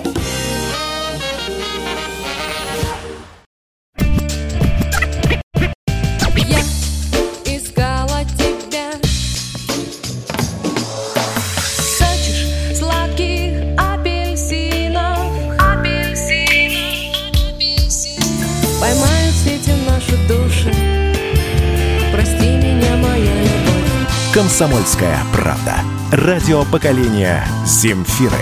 «Комсомольская 24.37 25.16
правда». 25.32 25.76
Радио 26.12 26.62
поколения 26.66 27.43
Земфиры. 27.64 28.37